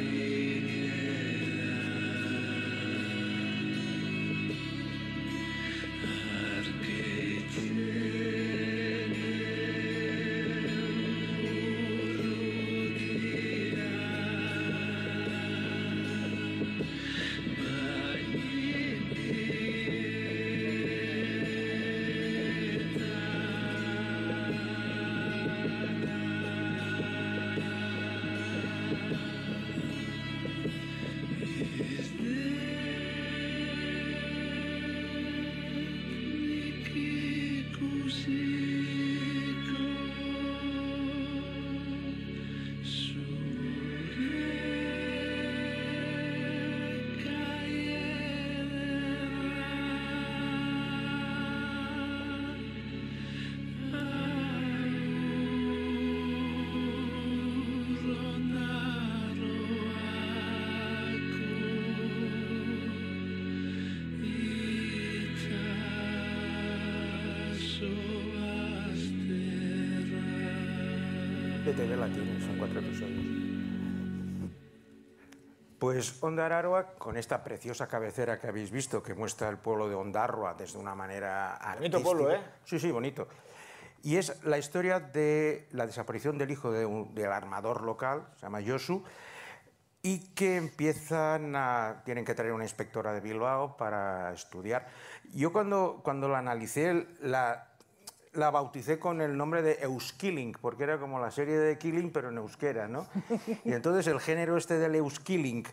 [71.82, 73.24] De TV Latino, son cuatro episodios.
[75.78, 80.54] Pues Onda con esta preciosa cabecera que habéis visto, que muestra el pueblo de Ondarroa
[80.54, 82.02] desde una manera Bonito artística.
[82.02, 82.40] pueblo, ¿eh?
[82.64, 83.26] Sí, sí, bonito.
[84.04, 88.42] Y es la historia de la desaparición del hijo de un- del armador local, se
[88.42, 89.02] llama Yosu,
[90.02, 92.02] y que empiezan a...
[92.04, 94.86] tienen que traer una inspectora de Bilbao para estudiar.
[95.34, 97.71] Yo cuando, cuando la analicé, la,
[98.34, 102.30] la bauticé con el nombre de Euskilling, porque era como la serie de Killing, pero
[102.30, 103.06] en euskera, ¿no?
[103.64, 105.64] Y entonces el género este del Euskilling,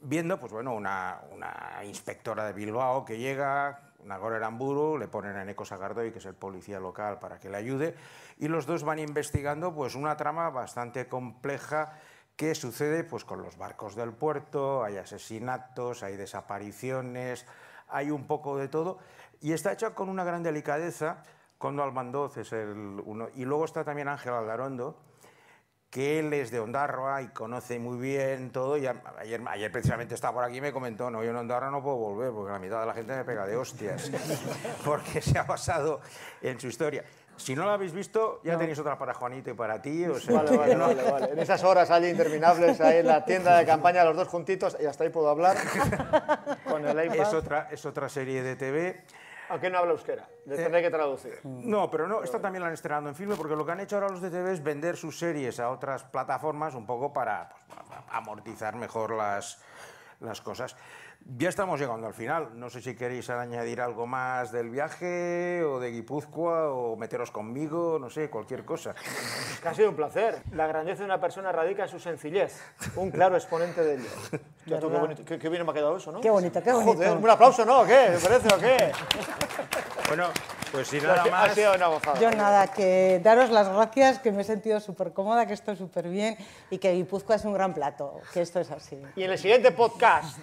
[0.00, 5.44] viendo, pues bueno, una, una inspectora de Bilbao que llega, Nagore Aramburu, le ponen a
[5.44, 7.94] Neko Sagardoy, que es el policía local, para que le ayude,
[8.38, 11.98] y los dos van investigando pues una trama bastante compleja
[12.36, 17.46] que sucede pues con los barcos del puerto, hay asesinatos, hay desapariciones,
[17.88, 18.98] hay un poco de todo,
[19.40, 21.22] y está hecha con una gran delicadeza,
[21.62, 24.96] Condo Almandoz es el uno, y luego está también Ángel Aldarondo,
[25.88, 28.76] que él es de Ondarroa y conoce muy bien todo.
[28.76, 31.80] Y ayer, ayer precisamente estaba por aquí y me comentó, no, yo en Ondarroa no
[31.80, 34.10] puedo volver porque la mitad de la gente me pega de hostias,
[34.84, 36.00] porque se ha basado
[36.40, 37.04] en su historia.
[37.36, 40.04] Si no lo habéis visto, ya tenéis otra para Juanito y para ti.
[40.04, 41.30] o sea, Vale, vale, vale, vale.
[41.30, 44.86] En esas horas allí interminables, ahí en la tienda de campaña, los dos juntitos, y
[44.86, 45.56] hasta ahí puedo hablar
[46.68, 47.20] con el iPad.
[47.20, 49.04] Es otra, es otra serie de TV.
[49.52, 51.38] Aunque no habla euskera, le tendré que traducir.
[51.44, 53.96] No, pero no, esta también la han estrenado en filme porque lo que han hecho
[53.96, 57.80] ahora los de TV es vender sus series a otras plataformas un poco para, pues,
[58.12, 59.62] amortizar mejor las,
[60.20, 60.74] las cosas.
[61.24, 62.50] Ya estamos llegando al final.
[62.54, 67.98] No sé si queréis añadir algo más del viaje o de Guipúzcoa o meteros conmigo,
[68.00, 68.94] no sé, cualquier cosa.
[69.62, 70.42] Que ha sido un placer.
[70.52, 72.60] La grandeza de una persona radica en su sencillez.
[72.96, 74.10] Un claro exponente de ello.
[74.64, 76.20] Qué, bonito, qué, qué bien me ha quedado eso, ¿no?
[76.20, 76.92] Qué bonito, qué bonito.
[76.92, 77.80] Joder, un aplauso, ¿no?
[77.80, 78.10] ¿O ¿Qué?
[78.12, 78.92] ¿Me parece o qué?
[80.06, 80.28] Bueno,
[80.72, 81.54] pues sin Ha nada ha más.
[81.54, 82.18] sido una gozada.
[82.18, 85.78] Yo nada, que daros las gracias, que me he sentido súper cómoda, que esto es
[85.78, 86.36] súper bien
[86.70, 89.00] y que Guipúzcoa es un gran plato, que esto es así.
[89.14, 90.38] Y en el siguiente podcast,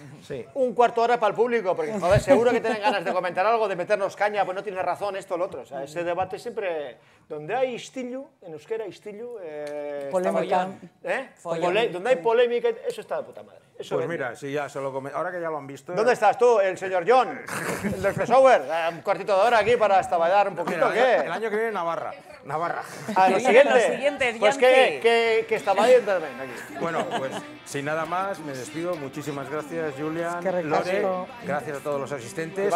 [0.54, 3.44] un cuarto de hora para el público, porque joder, seguro que tienen ganas de comentar
[3.44, 5.62] algo, de meternos caña, pues no tienes razón, esto o lo otro.
[5.62, 6.96] O sea, ese debate siempre,
[7.28, 10.68] donde hay istillo, en euskera istillo, eh, Polémica.
[11.02, 11.76] está bien.
[11.76, 11.88] ¿Eh?
[11.92, 13.60] Donde hay polémica, eso está de puta madre.
[13.80, 14.24] Eso Pues vende.
[14.24, 15.92] mira, si ya se lo come- ahora que ya lo han visto.
[15.94, 17.40] ¿Dónde estás tú, el señor John?
[17.82, 18.62] El del crossover.
[18.70, 21.26] Eh, Un cuartito de hora aquí para estaballar un poquito, Mira, ¿qué?
[21.26, 22.12] El año que viene Navarra.
[22.44, 22.82] Navarra.
[23.16, 23.72] Ah, lo siguiente.
[23.74, 26.74] los siguientes, pues que, que, que estaballen también aquí.
[26.80, 27.32] Bueno, pues
[27.64, 28.94] sin nada más, me despido.
[28.96, 30.92] Muchísimas gracias, Julian, Es que ricasco.
[31.02, 31.32] Lore.
[31.44, 32.72] Gracias a todos los asistentes.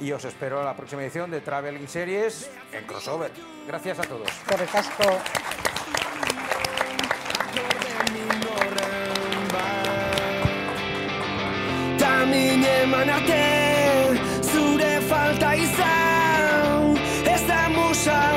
[0.00, 3.30] Y os espero a la próxima edición de Traveling Series en crossover.
[3.66, 4.28] Gracias a todos.
[12.22, 13.44] Amin eman arte
[14.50, 16.96] Zure falta izan.
[17.34, 18.35] Ez da musa